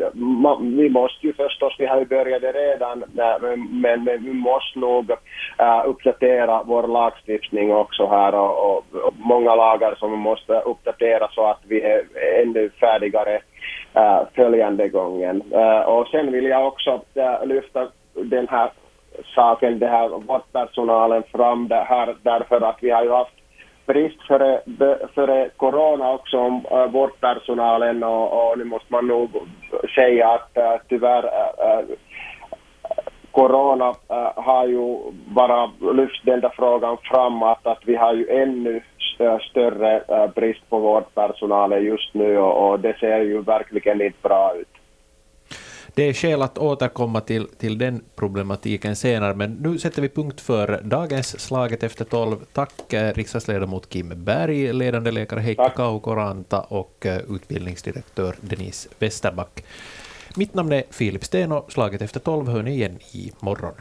vi 0.60 0.90
måste 0.90 1.26
ju 1.26 1.32
förstås, 1.32 1.76
vi 1.78 1.86
har 1.86 1.98
ju 1.98 2.04
börjat 2.04 2.42
det 2.42 2.52
redan, 2.52 3.02
äh, 3.02 3.56
men, 3.70 4.04
men, 4.04 4.22
vi 4.22 4.32
måste 4.32 4.78
nog 4.78 5.10
äh, 5.58 5.82
uppdatera 5.86 6.62
vår 6.62 6.86
lagstiftning 6.86 7.74
också 7.74 8.06
här 8.06 8.34
och, 8.34 8.76
och, 8.76 8.84
och 8.94 9.14
många 9.16 9.54
lagar 9.54 9.94
som 9.94 10.10
vi 10.10 10.16
måste 10.16 10.52
uppdatera 10.52 11.28
så 11.28 11.46
att 11.46 11.60
vi 11.68 11.82
är 11.82 12.02
ännu 12.42 12.70
färdigare 12.80 13.40
följande 14.34 14.88
gången. 14.88 15.42
Och 15.86 16.08
sen 16.08 16.32
vill 16.32 16.44
jag 16.44 16.66
också 16.66 17.00
lyfta 17.44 17.88
den 18.14 18.48
här 18.48 18.70
saken, 19.34 19.78
det 19.78 19.86
här 19.86 20.08
vårdpersonalen 20.08 21.22
fram 21.22 21.68
det 21.68 21.84
här 21.88 22.16
därför 22.22 22.60
att 22.60 22.76
vi 22.80 22.90
har 22.90 23.04
ju 23.04 23.10
haft 23.10 23.40
brist 23.86 24.22
före, 24.22 24.60
före 25.14 25.50
corona 25.56 26.12
också 26.12 26.38
om 26.38 26.66
äh, 26.70 26.86
vårdpersonalen 26.86 28.02
och, 28.02 28.50
och 28.50 28.58
nu 28.58 28.64
måste 28.64 28.92
man 28.92 29.06
nog 29.06 29.30
säga 29.94 30.28
att 30.28 30.56
äh, 30.56 30.76
tyvärr 30.88 31.24
äh, 31.24 31.78
äh 31.78 31.84
corona 33.30 33.94
äh, 34.08 34.32
har 34.36 34.66
ju 34.66 35.12
bara 35.12 35.70
lyft 35.92 36.24
den 36.24 36.40
där 36.40 36.52
frågan 36.56 36.96
framåt 37.02 37.58
att, 37.62 37.66
att 37.66 37.82
vi 37.86 37.96
har 37.96 38.14
ju 38.14 38.28
ännu 38.28 38.82
större 39.50 40.02
äh, 40.08 40.26
brist 40.34 40.70
på 40.70 40.78
vårdpersonalen 40.78 41.84
just 41.84 42.14
nu 42.14 42.38
och, 42.38 42.70
och 42.70 42.80
det 42.80 42.98
ser 42.98 43.20
ju 43.20 43.42
verkligen 43.42 44.00
inte 44.02 44.18
bra 44.22 44.54
ut 44.54 44.79
det 45.94 46.02
är 46.02 46.12
skäl 46.12 46.42
att 46.42 46.58
återkomma 46.58 47.20
till, 47.20 47.48
till 47.58 47.78
den 47.78 48.04
problematiken 48.16 48.96
senare, 48.96 49.34
men 49.34 49.52
nu 49.52 49.78
sätter 49.78 50.02
vi 50.02 50.08
punkt 50.08 50.40
för 50.40 50.80
dagens 50.84 51.40
Slaget 51.40 51.82
efter 51.82 52.04
tolv. 52.04 52.36
Tack 52.52 52.92
eh, 52.92 53.14
riksdagsledamot 53.14 53.88
Kim 53.88 54.24
Berg, 54.24 54.72
ledande 54.72 55.10
läkare 55.10 55.40
Heikki 55.40 55.70
Kaukoranta 55.76 56.60
och 56.60 57.06
eh, 57.06 57.20
utbildningsdirektör 57.28 58.36
Denise 58.40 58.88
Westerback. 58.98 59.64
Mitt 60.36 60.54
namn 60.54 60.72
är 60.72 60.82
Filip 60.90 61.24
Sten 61.24 61.52
och 61.52 61.72
Slaget 61.72 62.02
efter 62.02 62.20
tolv 62.20 62.48
hör 62.48 62.62
ni 62.62 62.70
igen 62.70 62.98
i 63.12 63.32
morgon. 63.40 63.74